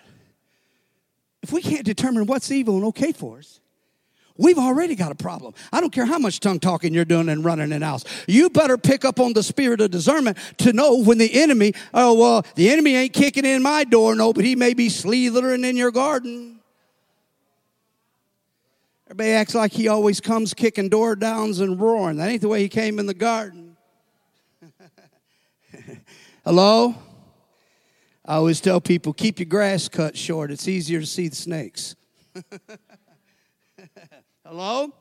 if 1.43 1.51
we 1.51 1.61
can't 1.61 1.85
determine 1.85 2.25
what's 2.25 2.51
evil 2.51 2.75
and 2.77 2.85
okay 2.85 3.11
for 3.11 3.37
us, 3.37 3.59
we've 4.37 4.57
already 4.57 4.95
got 4.95 5.11
a 5.11 5.15
problem. 5.15 5.53
I 5.71 5.81
don't 5.81 5.91
care 5.91 6.05
how 6.05 6.19
much 6.19 6.39
tongue 6.39 6.59
talking 6.59 6.93
you're 6.93 7.05
doing 7.05 7.29
and 7.29 7.43
running 7.43 7.71
in 7.71 7.81
house. 7.81 8.03
You 8.27 8.49
better 8.49 8.77
pick 8.77 9.05
up 9.05 9.19
on 9.19 9.33
the 9.33 9.43
spirit 9.43 9.81
of 9.81 9.91
discernment 9.91 10.37
to 10.59 10.73
know 10.73 11.01
when 11.01 11.17
the 11.17 11.41
enemy, 11.41 11.73
oh, 11.93 12.13
well, 12.13 12.45
the 12.55 12.69
enemy 12.69 12.95
ain't 12.95 13.13
kicking 13.13 13.45
in 13.45 13.61
my 13.61 13.83
door, 13.83 14.15
no, 14.15 14.33
but 14.33 14.45
he 14.45 14.55
may 14.55 14.73
be 14.73 14.89
slithering 14.89 15.63
in 15.63 15.77
your 15.77 15.91
garden. 15.91 16.59
Everybody 19.07 19.31
acts 19.31 19.55
like 19.55 19.71
he 19.71 19.87
always 19.87 20.19
comes 20.19 20.53
kicking 20.53 20.89
door 20.89 21.15
downs 21.15 21.61
and 21.61 21.79
roaring. 21.79 22.17
That 22.17 22.29
ain't 22.29 22.41
the 22.41 22.49
way 22.49 22.61
he 22.61 22.69
came 22.69 22.99
in 22.99 23.05
the 23.05 23.13
garden. 23.13 23.77
Hello? 26.43 26.95
I 28.25 28.35
always 28.35 28.59
tell 28.59 28.81
people 28.81 29.13
keep 29.13 29.39
your 29.39 29.45
grass 29.45 29.87
cut 29.87 30.17
short. 30.17 30.51
It's 30.51 30.67
easier 30.67 30.99
to 30.99 31.05
see 31.05 31.29
the 31.29 31.35
snakes. 31.37 31.95
Hello? 34.49 34.93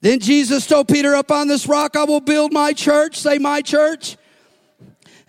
Then 0.00 0.20
Jesus 0.20 0.68
told 0.68 0.86
Peter, 0.86 1.12
Up 1.16 1.32
on 1.32 1.48
this 1.48 1.66
rock 1.66 1.96
I 1.96 2.04
will 2.04 2.20
build 2.20 2.52
my 2.52 2.72
church. 2.72 3.18
Say, 3.18 3.38
my 3.38 3.62
church 3.62 4.16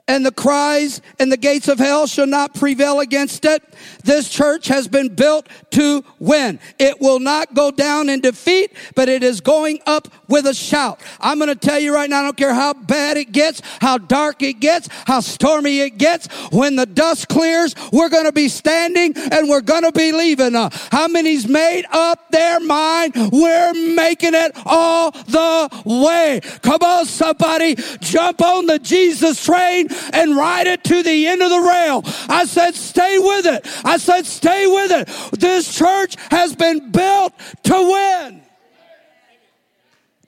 and 0.05 0.25
the 0.25 0.31
cries 0.31 1.01
and 1.17 1.31
the 1.31 1.37
gates 1.37 1.69
of 1.69 1.79
hell 1.79 2.07
shall 2.07 2.27
not 2.27 2.53
prevail 2.53 2.99
against 2.99 3.45
it. 3.45 3.63
This 4.03 4.27
church 4.27 4.67
has 4.67 4.89
been 4.89 5.15
built 5.15 5.47
to 5.71 6.03
win. 6.19 6.59
It 6.77 6.99
will 6.99 7.19
not 7.19 7.53
go 7.53 7.71
down 7.71 8.09
in 8.09 8.19
defeat, 8.19 8.73
but 8.95 9.07
it 9.07 9.23
is 9.23 9.39
going 9.39 9.79
up 9.85 10.09
with 10.27 10.45
a 10.45 10.53
shout. 10.53 10.99
I'm 11.21 11.37
going 11.37 11.47
to 11.47 11.55
tell 11.55 11.79
you 11.79 11.93
right 11.93 12.09
now, 12.09 12.19
I 12.19 12.23
don't 12.23 12.35
care 12.35 12.53
how 12.53 12.73
bad 12.73 13.15
it 13.15 13.31
gets, 13.31 13.61
how 13.79 13.97
dark 13.97 14.41
it 14.41 14.59
gets, 14.59 14.89
how 15.05 15.21
stormy 15.21 15.79
it 15.79 15.97
gets. 15.97 16.27
When 16.51 16.75
the 16.75 16.85
dust 16.85 17.29
clears, 17.29 17.73
we're 17.93 18.09
going 18.09 18.25
to 18.25 18.33
be 18.33 18.49
standing 18.49 19.13
and 19.15 19.47
we're 19.47 19.61
going 19.61 19.83
to 19.83 19.93
be 19.93 20.11
leaving. 20.11 20.55
Uh, 20.55 20.69
how 20.91 21.07
many's 21.07 21.47
made 21.47 21.85
up 21.91 22.29
their 22.29 22.59
mind? 22.59 23.13
We're 23.31 23.73
making 23.95 24.33
it 24.33 24.51
all 24.65 25.11
the 25.11 25.69
way. 25.85 26.41
Come 26.61 26.81
on, 26.81 27.05
somebody, 27.05 27.75
jump 28.01 28.41
on 28.41 28.65
the 28.65 28.79
Jesus 28.79 29.43
train 29.43 29.87
and 30.13 30.35
ride 30.35 30.67
it 30.67 30.83
to 30.85 31.03
the 31.03 31.27
end 31.27 31.41
of 31.41 31.49
the 31.49 31.59
rail. 31.59 32.01
I 32.29 32.45
said, 32.45 32.75
stay 32.75 33.17
with 33.19 33.45
it. 33.45 33.67
I 33.85 33.97
said, 33.97 34.25
stay 34.25 34.67
with 34.67 34.91
it. 34.91 35.39
This 35.39 35.75
church 35.75 36.15
has 36.31 36.55
been 36.55 36.91
built 36.91 37.33
to 37.63 37.73
win. 37.73 38.41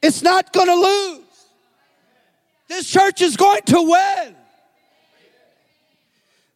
It's 0.02 0.22
not 0.22 0.54
going 0.54 0.68
to 0.68 0.76
lose. 0.76 1.22
This 2.68 2.90
church 2.90 3.22
is 3.22 3.38
going 3.38 3.62
to 3.64 3.82
win. 3.82 4.36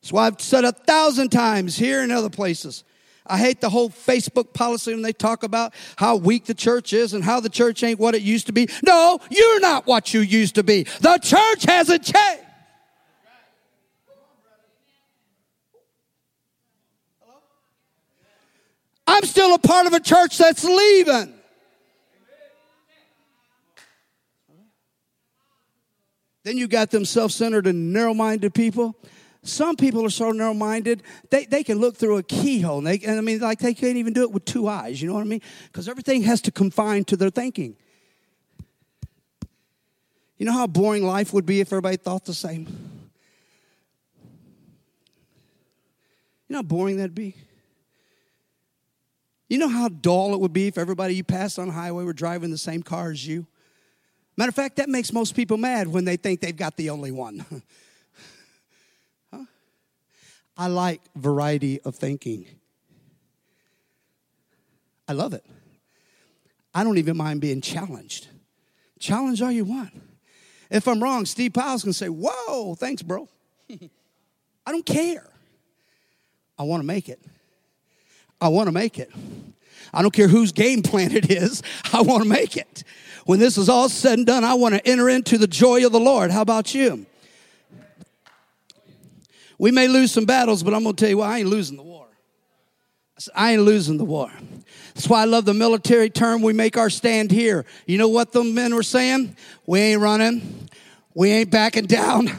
That's 0.02 0.12
why 0.12 0.28
I've 0.28 0.42
said 0.42 0.66
a 0.66 0.72
thousand 0.72 1.30
times 1.30 1.78
here 1.78 2.02
and 2.02 2.12
other 2.12 2.30
places. 2.30 2.84
I 3.30 3.38
hate 3.38 3.62
the 3.62 3.70
whole 3.70 3.90
Facebook 3.90 4.54
policy 4.54 4.92
when 4.92 5.04
they 5.04 5.14
talk 5.14 5.44
about 5.44 5.74
how 5.98 6.16
weak 6.16 6.46
the 6.46 6.56
church 6.56 6.94
is 6.94 7.14
and 7.14 7.24
how 7.24 7.40
the 7.40 7.50
church 7.50 7.84
ain't 7.84 8.00
what 8.00 8.16
it 8.16 8.24
used 8.24 8.48
to 8.48 8.54
be. 8.54 8.68
No, 8.84 9.20
you're 9.30 9.60
not 9.60 9.86
what 9.86 10.14
you 10.14 10.22
used 10.22 10.56
to 10.56 10.64
be. 10.64 10.84
The 11.02 11.20
church 11.20 11.64
hasn't 11.64 12.04
changed. 12.04 12.44
I'm 19.10 19.26
still 19.26 19.56
a 19.56 19.60
part 19.60 19.88
of 19.88 19.94
a 19.94 20.00
church 20.00 20.38
that's 20.38 20.64
leaving. 20.64 21.34
Then 26.44 26.58
you 26.58 26.68
got 26.68 26.92
them 26.92 27.06
self 27.06 27.32
centered 27.32 27.66
and 27.66 27.92
narrow 27.92 28.14
minded 28.14 28.54
people. 28.54 28.96
Some 29.42 29.78
people 29.78 30.06
are 30.06 30.12
so 30.12 30.30
narrow 30.32 30.54
minded, 30.54 31.02
they, 31.32 31.46
they 31.46 31.64
can 31.64 31.80
look 31.80 31.98
through 31.98 32.18
a 32.18 32.24
keyhole. 32.24 32.80
And, 32.80 32.88
they, 32.88 33.00
and 33.00 33.18
I 33.18 33.22
mean, 33.22 33.40
like 33.40 33.58
they 33.58 33.74
can't 33.74 33.98
even 33.98 34.14
do 34.14 34.22
it 34.22 34.32
with 34.32 34.46
two 34.46 34.68
eyes. 34.68 35.02
You 35.02 35.08
know 35.08 35.16
what 35.16 35.22
I 35.22 35.26
mean? 35.26 35.42
Because 35.72 35.90
everything 35.90 36.22
has 36.24 36.42
to 36.42 36.52
confine 36.52 37.04
to 37.06 37.18
their 37.18 37.32
thinking. 37.32 37.78
You 40.38 40.46
know 40.46 40.54
how 40.54 40.68
boring 40.68 41.04
life 41.04 41.34
would 41.34 41.48
be 41.48 41.62
if 41.62 41.70
everybody 41.70 41.98
thought 41.98 42.26
the 42.26 42.34
same? 42.34 42.68
You 46.48 46.54
know 46.54 46.60
how 46.60 46.64
boring 46.64 46.98
that'd 46.98 47.16
be? 47.16 47.36
You 49.50 49.58
know 49.58 49.68
how 49.68 49.90
dull 49.90 50.34
it 50.36 50.40
would 50.40 50.54
be 50.54 50.68
if 50.68 50.78
everybody 50.78 51.16
you 51.16 51.24
passed 51.24 51.58
on 51.58 51.68
the 51.68 51.74
highway 51.74 52.04
were 52.04 52.14
driving 52.14 52.52
the 52.52 52.58
same 52.58 52.84
car 52.84 53.10
as 53.10 53.26
you? 53.26 53.48
Matter 54.38 54.50
of 54.50 54.56
fact, 54.56 54.78
that 54.78 54.88
makes 54.88 55.12
most 55.12 55.36
people 55.36 55.58
mad 55.58 55.88
when 55.88 56.06
they 56.06 56.16
think 56.16 56.40
they've 56.40 56.56
got 56.56 56.78
the 56.78 56.92
only 56.92 57.12
one. 57.12 57.44
huh? 59.34 59.44
I 60.56 60.68
like 60.68 61.02
variety 61.16 61.82
of 61.82 61.96
thinking. 61.96 62.46
I 65.08 65.14
love 65.14 65.34
it. 65.34 65.44
I 66.74 66.84
don't 66.84 67.00
even 67.00 67.18
mind 67.18 67.42
being 67.42 67.62
challenged. 67.62 68.28
Challenge 69.00 69.42
all 69.42 69.52
you 69.52 69.66
want. 69.66 69.90
If 70.70 70.88
I'm 70.88 71.02
wrong, 71.02 71.26
Steve 71.26 71.54
Pyles 71.54 71.84
gonna 71.84 71.94
say, 71.94 72.10
Whoa, 72.10 72.76
thanks, 72.76 73.02
bro. 73.02 73.28
I 73.72 74.72
don't 74.72 74.86
care. 74.86 75.28
I 76.58 76.64
wanna 76.64 76.84
make 76.84 77.10
it. 77.10 77.20
I 78.42 78.48
want 78.50 78.68
to 78.68 78.72
make 78.72 79.00
it. 79.00 79.12
I 79.94 80.02
don't 80.02 80.12
care 80.12 80.28
whose 80.28 80.52
game 80.52 80.82
plan 80.84 81.12
it 81.12 81.32
is, 81.32 81.64
I 81.94 82.02
want 82.02 82.24
to 82.24 82.30
make 82.30 82.58
it. 82.58 82.84
When 83.26 83.40
this 83.40 83.58
is 83.58 83.70
all 83.70 83.90
said 83.90 84.18
and 84.18 84.26
done, 84.26 84.44
I 84.44 84.56
want 84.56 84.76
to 84.76 84.88
enter 84.88 85.10
into 85.10 85.38
the 85.38 85.48
joy 85.48 85.86
of 85.86 85.92
the 85.92 86.00
Lord. 86.00 86.32
How 86.32 86.42
about 86.42 86.74
you? 86.74 87.06
We 89.60 89.72
may 89.72 89.88
lose 89.88 90.12
some 90.12 90.26
battles, 90.26 90.64
but 90.64 90.74
I'm 90.74 90.84
going 90.84 90.96
to 90.96 91.00
tell 91.00 91.10
you 91.10 91.18
what, 91.18 91.30
I 91.30 91.40
ain't 91.40 91.50
losing 91.50 91.78
the 91.78 91.84
war. 91.84 92.08
I 93.36 93.52
ain't 93.52 93.64
losing 93.64 93.98
the 93.98 94.06
war. 94.06 94.32
That's 94.94 95.08
why 95.08 95.22
I 95.22 95.26
love 95.26 95.46
the 95.46 95.54
military 95.54 96.10
term, 96.10 96.42
we 96.42 96.54
make 96.54 96.78
our 96.78 96.90
stand 96.90 97.32
here. 97.32 97.66
You 97.86 97.98
know 97.98 98.08
what 98.08 98.32
the 98.32 98.44
men 98.44 98.74
were 98.74 98.84
saying? 98.84 99.36
We 99.66 99.80
ain't 99.80 100.02
running, 100.02 100.70
we 101.14 101.30
ain't 101.32 101.52
backing 101.52 101.86
down. 101.86 102.32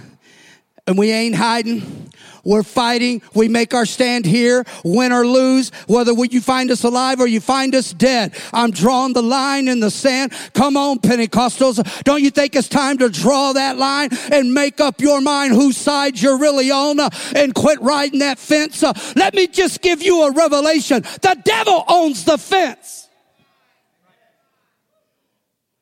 And 0.87 0.99
we 0.99 1.13
ain't 1.13 1.37
hiding. 1.37 2.00
We're 2.45 2.63
fighting. 2.63 3.23
We 3.35 3.49
make 3.49 3.75
our 3.75 3.87
stand 3.87 4.27
here, 4.27 4.65
win 4.85 5.13
or 5.13 5.27
lose, 5.27 5.71
whether 5.87 6.13
you 6.25 6.41
find 6.41 6.71
us 6.71 6.85
alive 6.85 7.21
or 7.21 7.27
you 7.27 7.41
find 7.41 7.75
us 7.75 7.93
dead. 7.93 8.35
I'm 8.53 8.71
drawing 8.71 9.13
the 9.13 9.23
line 9.23 9.69
in 9.69 9.81
the 9.81 9.91
sand. 9.91 10.33
Come 10.55 10.77
on, 10.77 10.99
Pentecostals. 10.99 12.05
Don't 12.05 12.23
you 12.23 12.31
think 12.31 12.57
it's 12.57 12.69
time 12.69 12.99
to 12.99 13.09
draw 13.09 13.53
that 13.53 13.77
line 13.77 14.11
and 14.33 14.53
make 14.55 14.81
up 14.81 15.01
your 15.01 15.21
mind 15.21 15.55
whose 15.55 15.77
side 15.77 16.21
you're 16.21 16.39
really 16.39 16.71
on 16.71 17.01
uh, 17.01 17.11
and 17.35 17.55
quit 17.55 17.81
riding 17.81 18.21
that 18.21 18.39
fence? 18.39 18.83
Uh, 18.83 18.93
let 19.17 19.35
me 19.35 19.47
just 19.47 19.81
give 19.83 20.03
you 20.03 20.25
a 20.25 20.33
revelation. 20.33 21.03
The 21.23 21.41
devil 21.45 21.85
owns 21.89 22.25
the 22.25 22.39
fence. 22.39 23.09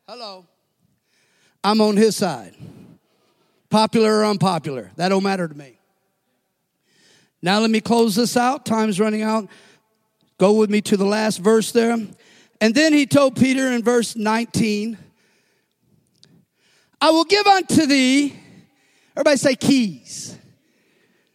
Hello. 0.08 0.46
I'm 1.62 1.80
on 1.80 1.96
his 1.96 2.16
side. 2.16 2.54
Popular 3.68 4.20
or 4.20 4.24
unpopular, 4.24 4.90
that 4.96 5.10
don't 5.10 5.22
matter 5.22 5.46
to 5.46 5.54
me. 5.54 5.77
Now 7.40 7.61
let 7.61 7.70
me 7.70 7.81
close 7.81 8.16
this 8.16 8.37
out. 8.37 8.66
Time's 8.66 8.98
running 8.98 9.22
out. 9.22 9.48
Go 10.38 10.55
with 10.55 10.70
me 10.70 10.81
to 10.83 10.96
the 10.96 11.05
last 11.05 11.38
verse 11.38 11.72
there. 11.72 11.96
And 12.61 12.74
then 12.74 12.92
he 12.92 13.07
told 13.07 13.37
Peter 13.37 13.68
in 13.68 13.83
verse 13.83 14.16
19, 14.16 14.98
I 17.01 17.11
will 17.11 17.24
give 17.24 17.46
unto 17.46 17.87
thee, 17.87 18.37
everybody 19.16 19.37
say 19.37 19.55
keys. 19.55 20.37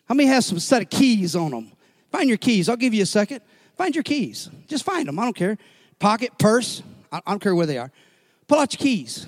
How 0.05 0.15
many 0.15 0.27
have 0.27 0.43
some 0.43 0.59
set 0.59 0.81
of 0.81 0.89
keys 0.89 1.35
on 1.35 1.51
them? 1.51 1.71
Find 2.11 2.27
your 2.27 2.37
keys. 2.37 2.67
I'll 2.67 2.75
give 2.75 2.93
you 2.93 3.03
a 3.03 3.07
second. 3.07 3.41
Find 3.77 3.95
your 3.95 4.03
keys. 4.03 4.49
Just 4.67 4.83
find 4.83 5.07
them. 5.07 5.17
I 5.17 5.23
don't 5.23 5.35
care. 5.35 5.57
Pocket, 5.99 6.37
purse. 6.37 6.83
I 7.11 7.21
don't 7.25 7.39
care 7.39 7.55
where 7.55 7.65
they 7.65 7.77
are. 7.77 7.91
Pull 8.47 8.59
out 8.59 8.73
your 8.73 8.79
keys. 8.79 9.25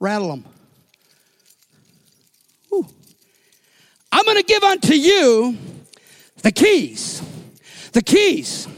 Rattle 0.00 0.28
them. 0.28 0.44
I'm 4.10 4.24
going 4.24 4.36
to 4.36 4.42
give 4.42 4.62
unto 4.62 4.94
you 4.94 5.56
the 6.42 6.52
keys. 6.52 7.22
The 7.92 8.02
keys. 8.02 8.68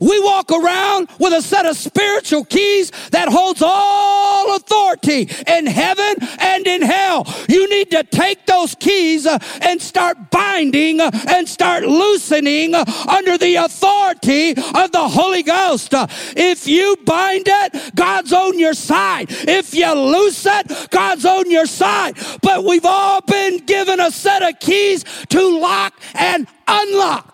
We 0.00 0.18
walk 0.20 0.50
around 0.50 1.10
with 1.18 1.34
a 1.34 1.42
set 1.42 1.66
of 1.66 1.76
spiritual 1.76 2.44
keys 2.46 2.90
that 3.10 3.28
holds 3.28 3.62
all 3.62 4.56
authority 4.56 5.28
in 5.46 5.66
heaven 5.66 6.14
and 6.38 6.66
in 6.66 6.82
hell. 6.82 7.26
You 7.48 7.68
need 7.68 7.90
to 7.90 8.02
take 8.04 8.46
those 8.46 8.74
keys 8.74 9.26
uh, 9.26 9.38
and 9.60 9.80
start 9.80 10.30
binding 10.30 11.00
uh, 11.00 11.10
and 11.28 11.46
start 11.46 11.84
loosening 11.84 12.74
uh, 12.74 12.84
under 13.08 13.36
the 13.36 13.56
authority 13.56 14.50
of 14.52 14.90
the 14.92 15.06
Holy 15.08 15.42
Ghost. 15.42 15.92
If 16.36 16.66
you 16.66 16.96
bind 17.04 17.44
it, 17.46 17.94
God's 17.94 18.32
on 18.32 18.58
your 18.58 18.74
side. 18.74 19.26
If 19.30 19.74
you 19.74 19.92
loose 19.92 20.46
it, 20.46 20.90
God's 20.90 21.26
on 21.26 21.50
your 21.50 21.66
side. 21.66 22.16
But 22.40 22.64
we've 22.64 22.86
all 22.86 23.20
been 23.20 23.58
given 23.66 24.00
a 24.00 24.10
set 24.10 24.42
of 24.42 24.58
keys 24.60 25.04
to 25.28 25.60
lock 25.60 25.92
and 26.14 26.46
unlock. 26.66 27.29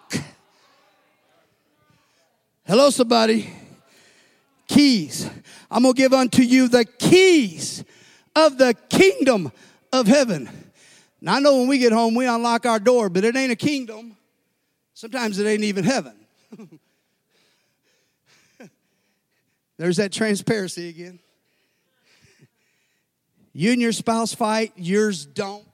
Hello, 2.66 2.90
somebody. 2.90 3.48
Keys. 4.66 5.30
I'm 5.70 5.84
going 5.84 5.94
to 5.94 5.98
give 5.98 6.12
unto 6.12 6.42
you 6.42 6.66
the 6.66 6.84
keys 6.84 7.84
of 8.34 8.58
the 8.58 8.74
kingdom 8.88 9.52
of 9.92 10.08
heaven. 10.08 10.48
Now, 11.20 11.36
I 11.36 11.38
know 11.38 11.58
when 11.58 11.68
we 11.68 11.78
get 11.78 11.92
home, 11.92 12.16
we 12.16 12.26
unlock 12.26 12.66
our 12.66 12.80
door, 12.80 13.08
but 13.08 13.24
it 13.24 13.36
ain't 13.36 13.52
a 13.52 13.56
kingdom. 13.56 14.16
Sometimes 14.94 15.38
it 15.38 15.46
ain't 15.46 15.62
even 15.62 15.84
heaven. 15.84 16.16
There's 19.78 19.98
that 19.98 20.10
transparency 20.10 20.88
again. 20.88 21.20
You 23.52 23.70
and 23.70 23.80
your 23.80 23.92
spouse 23.92 24.34
fight, 24.34 24.72
yours 24.74 25.24
don't. 25.24 25.64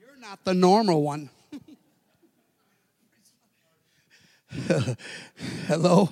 You're 0.00 0.18
not 0.20 0.44
the 0.44 0.54
normal 0.54 1.04
one. 1.04 1.30
Hello? 5.66 6.10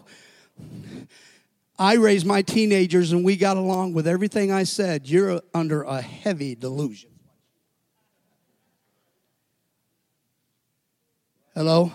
I 1.78 1.94
raised 1.94 2.26
my 2.26 2.42
teenagers 2.42 3.12
and 3.12 3.24
we 3.24 3.36
got 3.36 3.56
along 3.56 3.94
with 3.94 4.06
everything 4.06 4.52
I 4.52 4.64
said. 4.64 5.08
You're 5.08 5.40
under 5.54 5.82
a 5.82 6.00
heavy 6.00 6.54
delusion. 6.54 7.10
Hello? 11.54 11.92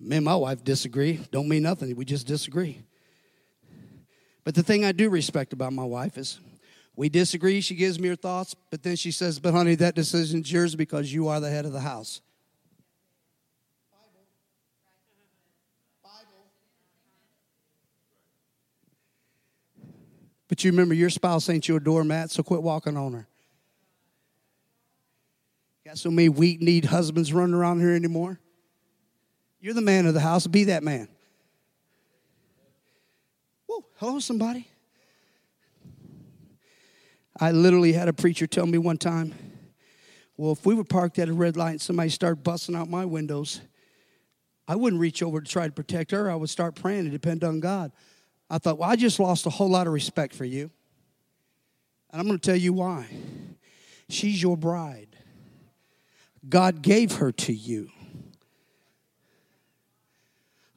Me 0.00 0.16
and 0.16 0.24
my 0.24 0.36
wife 0.36 0.62
disagree. 0.62 1.20
Don't 1.30 1.48
mean 1.48 1.62
nothing. 1.62 1.94
We 1.96 2.04
just 2.04 2.26
disagree. 2.26 2.82
But 4.44 4.54
the 4.54 4.62
thing 4.62 4.84
I 4.84 4.92
do 4.92 5.10
respect 5.10 5.52
about 5.52 5.72
my 5.72 5.84
wife 5.84 6.16
is 6.16 6.40
we 6.96 7.08
disagree. 7.08 7.60
She 7.60 7.74
gives 7.74 7.98
me 7.98 8.08
her 8.08 8.16
thoughts, 8.16 8.54
but 8.70 8.82
then 8.82 8.96
she 8.96 9.10
says, 9.10 9.38
But 9.38 9.54
honey, 9.54 9.74
that 9.76 9.94
decision's 9.94 10.50
yours 10.50 10.74
because 10.74 11.12
you 11.12 11.28
are 11.28 11.40
the 11.40 11.50
head 11.50 11.64
of 11.64 11.72
the 11.72 11.80
house. 11.80 12.20
But 20.58 20.64
you 20.64 20.72
remember 20.72 20.94
your 20.94 21.08
spouse 21.08 21.48
ain't 21.48 21.68
your 21.68 21.78
doormat, 21.78 22.32
so 22.32 22.42
quit 22.42 22.64
walking 22.64 22.96
on 22.96 23.12
her. 23.12 23.28
Got 25.86 25.98
so 25.98 26.10
many 26.10 26.28
weak 26.28 26.60
kneed 26.60 26.86
husbands 26.86 27.32
running 27.32 27.54
around 27.54 27.78
here 27.78 27.94
anymore. 27.94 28.40
You're 29.60 29.74
the 29.74 29.80
man 29.80 30.06
of 30.06 30.14
the 30.14 30.20
house, 30.20 30.48
be 30.48 30.64
that 30.64 30.82
man. 30.82 31.06
Whoa, 33.66 33.86
hello, 33.98 34.18
somebody. 34.18 34.66
I 37.38 37.52
literally 37.52 37.92
had 37.92 38.08
a 38.08 38.12
preacher 38.12 38.48
tell 38.48 38.66
me 38.66 38.78
one 38.78 38.98
time, 38.98 39.34
well, 40.36 40.50
if 40.50 40.66
we 40.66 40.74
were 40.74 40.82
parked 40.82 41.20
at 41.20 41.28
a 41.28 41.32
red 41.32 41.56
light 41.56 41.70
and 41.70 41.80
somebody 41.80 42.08
started 42.08 42.42
busting 42.42 42.74
out 42.74 42.90
my 42.90 43.04
windows, 43.04 43.60
I 44.66 44.74
wouldn't 44.74 45.00
reach 45.00 45.22
over 45.22 45.40
to 45.40 45.48
try 45.48 45.66
to 45.66 45.72
protect 45.72 46.10
her. 46.10 46.28
I 46.28 46.34
would 46.34 46.50
start 46.50 46.74
praying 46.74 47.02
and 47.02 47.12
depend 47.12 47.44
on 47.44 47.60
God. 47.60 47.92
I 48.50 48.58
thought, 48.58 48.78
well, 48.78 48.88
I 48.88 48.96
just 48.96 49.20
lost 49.20 49.46
a 49.46 49.50
whole 49.50 49.68
lot 49.68 49.86
of 49.86 49.92
respect 49.92 50.34
for 50.34 50.44
you. 50.44 50.70
And 52.10 52.20
I'm 52.20 52.26
going 52.26 52.38
to 52.38 52.46
tell 52.46 52.56
you 52.56 52.72
why. 52.72 53.06
She's 54.08 54.42
your 54.42 54.56
bride. 54.56 55.16
God 56.48 56.80
gave 56.80 57.16
her 57.16 57.30
to 57.32 57.52
you. 57.52 57.90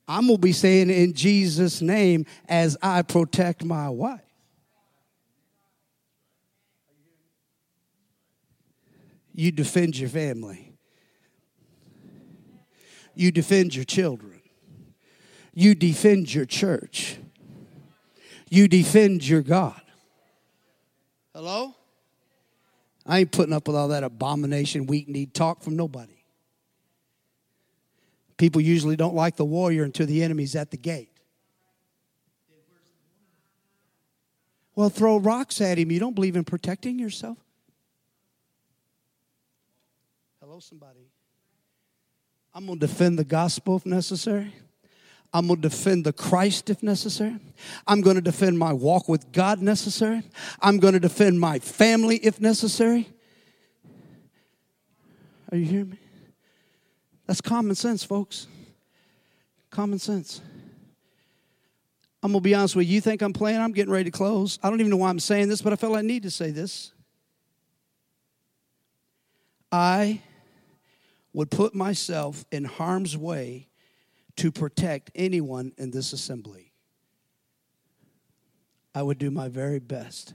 I'm 0.07 0.27
going 0.27 0.37
to 0.37 0.41
be 0.41 0.51
saying 0.51 0.89
in 0.89 1.13
Jesus' 1.13 1.81
name 1.81 2.25
as 2.49 2.75
I 2.81 3.01
protect 3.03 3.63
my 3.63 3.87
wife. 3.89 4.19
You 9.33 9.53
defend 9.53 9.97
your 9.97 10.09
family. 10.09 10.73
You 13.15 13.31
defend 13.31 13.73
your 13.73 13.85
children. 13.85 14.41
You 15.53 15.75
defend 15.75 16.33
your 16.33 16.45
church 16.45 17.17
you 18.51 18.67
defend 18.67 19.27
your 19.27 19.41
God. 19.41 19.81
Hello? 21.33 21.73
I 23.05 23.19
ain't 23.19 23.31
putting 23.31 23.53
up 23.53 23.65
with 23.65 23.77
all 23.77 23.87
that 23.87 24.03
abomination, 24.03 24.85
weak 24.85 25.07
kneed 25.07 25.33
talk 25.33 25.63
from 25.63 25.75
nobody. 25.75 26.23
People 28.37 28.61
usually 28.61 28.95
don't 28.95 29.15
like 29.15 29.37
the 29.37 29.45
warrior 29.45 29.83
until 29.83 30.05
the 30.05 30.21
enemy's 30.21 30.55
at 30.55 30.69
the 30.69 30.77
gate. 30.77 31.09
Well, 34.75 34.89
throw 34.89 35.17
rocks 35.17 35.61
at 35.61 35.77
him. 35.77 35.91
You 35.91 35.99
don't 35.99 36.15
believe 36.15 36.35
in 36.35 36.43
protecting 36.43 36.99
yourself? 36.99 37.37
Hello, 40.41 40.59
somebody. 40.59 41.07
I'm 42.53 42.65
going 42.65 42.79
to 42.79 42.87
defend 42.87 43.17
the 43.17 43.23
gospel 43.23 43.77
if 43.77 43.85
necessary. 43.85 44.53
I'm 45.33 45.47
going 45.47 45.61
to 45.61 45.69
defend 45.69 46.05
the 46.05 46.13
Christ 46.13 46.69
if 46.69 46.83
necessary. 46.83 47.37
I'm 47.87 48.01
going 48.01 48.15
to 48.15 48.21
defend 48.21 48.59
my 48.59 48.73
walk 48.73 49.07
with 49.07 49.31
God 49.31 49.61
necessary. 49.61 50.23
I'm 50.61 50.77
going 50.77 50.93
to 50.93 50.99
defend 50.99 51.39
my 51.39 51.59
family 51.59 52.17
if 52.17 52.41
necessary. 52.41 53.07
Are 55.51 55.57
you 55.57 55.65
hearing 55.65 55.89
me? 55.91 55.97
That's 57.27 57.39
common 57.39 57.75
sense, 57.75 58.03
folks. 58.03 58.47
Common 59.69 59.99
sense. 59.99 60.41
I'm 62.21 62.31
going 62.31 62.41
to 62.41 62.43
be 62.43 62.53
honest 62.53 62.75
with 62.75 62.87
you. 62.87 62.95
You 62.95 63.01
think 63.01 63.21
I'm 63.21 63.33
playing? 63.33 63.61
I'm 63.61 63.71
getting 63.71 63.91
ready 63.91 64.05
to 64.05 64.11
close. 64.11 64.59
I 64.61 64.69
don't 64.69 64.79
even 64.81 64.89
know 64.89 64.97
why 64.97 65.09
I'm 65.09 65.19
saying 65.19 65.47
this, 65.47 65.61
but 65.61 65.71
I 65.71 65.75
felt 65.77 65.95
I 65.95 66.01
need 66.01 66.23
to 66.23 66.31
say 66.31 66.51
this. 66.51 66.91
I 69.71 70.21
would 71.33 71.49
put 71.49 71.73
myself 71.73 72.43
in 72.51 72.65
harm's 72.65 73.17
way 73.17 73.69
to 74.41 74.51
protect 74.51 75.11
anyone 75.13 75.71
in 75.77 75.91
this 75.91 76.13
assembly. 76.13 76.73
I 78.95 79.03
would 79.03 79.19
do 79.19 79.29
my 79.29 79.49
very 79.49 79.77
best. 79.77 80.33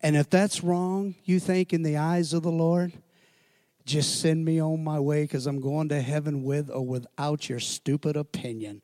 And 0.00 0.16
if 0.16 0.30
that's 0.30 0.62
wrong, 0.62 1.16
you 1.24 1.40
think, 1.40 1.72
in 1.72 1.82
the 1.82 1.96
eyes 1.96 2.32
of 2.32 2.44
the 2.44 2.52
Lord, 2.52 2.92
just 3.84 4.20
send 4.20 4.44
me 4.44 4.60
on 4.60 4.84
my 4.84 5.00
way 5.00 5.24
because 5.24 5.48
I'm 5.48 5.60
going 5.60 5.88
to 5.88 6.00
heaven 6.00 6.44
with 6.44 6.70
or 6.70 6.86
without 6.86 7.48
your 7.48 7.58
stupid 7.58 8.16
opinion. 8.16 8.80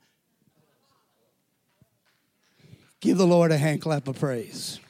Give 2.99 3.17
the 3.17 3.29
Lord 3.29 3.53
a 3.53 3.59
hand 3.59 3.81
clap 3.81 4.09
of 4.09 4.19
praise. 4.19 4.81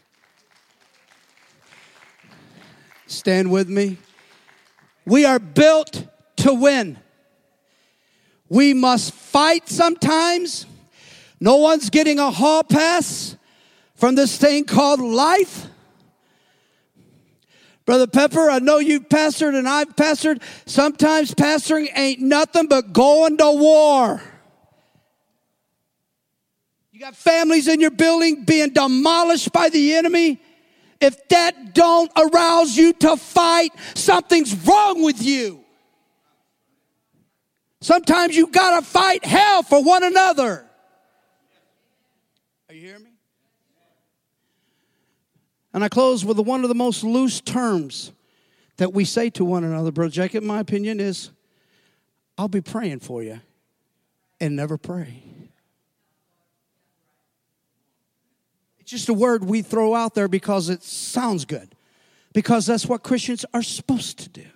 Stand 3.07 3.51
with 3.51 3.69
me. 3.69 3.99
We 5.05 5.27
are 5.27 5.39
built 5.39 6.07
to 6.37 6.55
win. 6.55 7.04
We 8.55 8.73
must 8.73 9.13
fight 9.13 9.69
sometimes. 9.69 10.67
No 11.41 11.57
one's 11.57 11.91
getting 11.91 12.21
a 12.21 12.31
hall 12.31 12.63
pass 12.63 13.37
from 13.97 14.15
this 14.15 14.37
thing 14.37 14.65
called 14.65 15.01
life. 15.01 15.67
Brother 17.85 18.07
Pepper, 18.07 18.49
I 18.49 18.61
know 18.61 18.79
you've 18.79 19.09
pastored 19.09 19.59
and 19.59 19.69
I've 19.69 19.97
pastored. 19.97 20.41
Sometimes 20.67 21.35
pastoring 21.35 21.89
ain't 21.97 22.21
nothing 22.21 22.69
but 22.69 22.93
going 22.93 23.39
to 23.39 23.51
war. 23.51 24.23
You 26.93 27.01
got 27.01 27.17
families 27.17 27.67
in 27.67 27.81
your 27.81 27.91
building 27.91 28.45
being 28.45 28.73
demolished 28.73 29.53
by 29.53 29.69
the 29.69 29.95
enemy. 29.95 30.41
If 31.01 31.27
that 31.31 31.75
don't 31.75 32.13
arouse 32.17 32.77
you 32.77 32.93
to 32.93 33.17
fight, 33.17 33.73
something's 33.97 34.55
wrong 34.65 35.03
with 35.03 35.21
you. 35.21 35.64
Sometimes 37.85 38.35
you 38.35 38.47
gotta 38.47 38.83
fight 38.83 39.27
hell 39.27 39.63
for 39.63 39.85
one 39.85 40.03
another. 40.03 40.65
Are 42.71 42.75
you 42.75 42.81
hearing 42.81 43.05
me? 43.05 43.11
And 45.75 45.85
I 45.85 45.91
close 45.91 46.25
with 46.25 46.39
one 46.39 46.63
of 46.63 46.71
the 46.71 46.75
most 46.75 47.05
loose 47.05 47.43
terms 47.43 48.13
that 48.79 48.95
we 48.95 49.05
say 49.05 49.29
to 49.29 49.45
one 49.45 49.65
another, 49.65 49.93
Brother 49.93 50.11
Jacob, 50.11 50.43
my 50.43 50.61
opinion, 50.61 50.99
is 50.99 51.29
I'll 52.39 52.49
be 52.49 52.63
praying 52.63 53.01
for 53.01 53.23
you 53.23 53.41
and 54.41 54.57
never 54.57 54.79
pray. 54.79 55.23
It's 58.81 58.91
just 58.91 59.11
a 59.11 59.15
word 59.15 59.45
we 59.45 59.61
throw 59.61 59.95
out 59.95 60.15
there 60.15 60.27
because 60.27 60.71
it 60.71 60.83
sounds 60.83 61.45
good, 61.45 61.75
because 62.33 62.65
that's 62.65 62.87
what 62.87 63.03
Christians 63.03 63.45
are 63.53 63.63
supposed 63.63 64.21
to 64.21 64.31
do. 64.31 64.47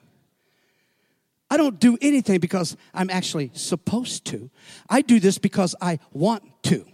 I 1.51 1.57
don't 1.57 1.81
do 1.81 1.97
anything 2.01 2.41
because 2.41 2.77
I'm 2.93 3.11
actually 3.11 3.51
supposed 3.55 4.25
to. 4.27 4.51
I 4.89 5.01
do 5.01 5.19
this 5.19 5.39
because 5.39 5.75
I 5.81 5.99
want 6.13 6.43
to. 6.65 6.85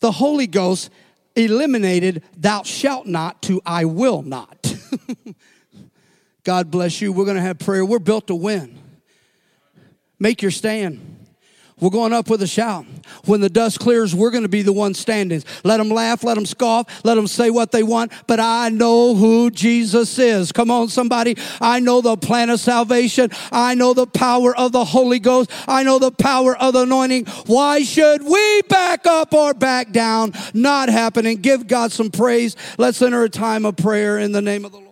The 0.00 0.12
Holy 0.12 0.46
Ghost 0.46 0.90
eliminated 1.34 2.22
thou 2.36 2.62
shalt 2.62 3.06
not 3.06 3.42
to 3.42 3.60
I 3.66 3.84
will 3.84 4.22
not. 4.22 4.74
God 6.44 6.70
bless 6.70 7.00
you. 7.00 7.12
We're 7.12 7.24
going 7.24 7.36
to 7.36 7.42
have 7.42 7.58
prayer. 7.58 7.84
We're 7.84 7.98
built 7.98 8.28
to 8.28 8.34
win. 8.34 8.78
Make 10.18 10.42
your 10.42 10.50
stand. 10.50 11.15
We're 11.78 11.90
going 11.90 12.14
up 12.14 12.30
with 12.30 12.40
a 12.40 12.46
shout. 12.46 12.86
When 13.26 13.42
the 13.42 13.50
dust 13.50 13.80
clears, 13.80 14.14
we're 14.14 14.30
going 14.30 14.44
to 14.44 14.48
be 14.48 14.62
the 14.62 14.72
ones 14.72 14.98
standing. 14.98 15.42
Let 15.62 15.76
them 15.76 15.90
laugh, 15.90 16.24
let 16.24 16.34
them 16.34 16.46
scoff, 16.46 17.04
let 17.04 17.16
them 17.16 17.26
say 17.26 17.50
what 17.50 17.70
they 17.70 17.82
want, 17.82 18.12
but 18.26 18.40
I 18.40 18.70
know 18.70 19.14
who 19.14 19.50
Jesus 19.50 20.18
is. 20.18 20.52
Come 20.52 20.70
on, 20.70 20.88
somebody. 20.88 21.36
I 21.60 21.80
know 21.80 22.00
the 22.00 22.16
plan 22.16 22.48
of 22.48 22.60
salvation. 22.60 23.30
I 23.52 23.74
know 23.74 23.92
the 23.92 24.06
power 24.06 24.56
of 24.56 24.72
the 24.72 24.86
Holy 24.86 25.18
Ghost. 25.18 25.50
I 25.68 25.82
know 25.82 25.98
the 25.98 26.12
power 26.12 26.56
of 26.56 26.72
the 26.72 26.82
anointing. 26.82 27.26
Why 27.44 27.82
should 27.82 28.22
we 28.22 28.62
back 28.62 29.06
up 29.06 29.34
or 29.34 29.52
back 29.52 29.92
down? 29.92 30.32
Not 30.54 30.88
happening. 30.88 31.42
Give 31.42 31.66
God 31.66 31.92
some 31.92 32.10
praise. 32.10 32.56
Let's 32.78 33.02
enter 33.02 33.22
a 33.22 33.28
time 33.28 33.66
of 33.66 33.76
prayer 33.76 34.18
in 34.18 34.32
the 34.32 34.40
name 34.40 34.64
of 34.64 34.72
the 34.72 34.78
Lord. 34.78 34.85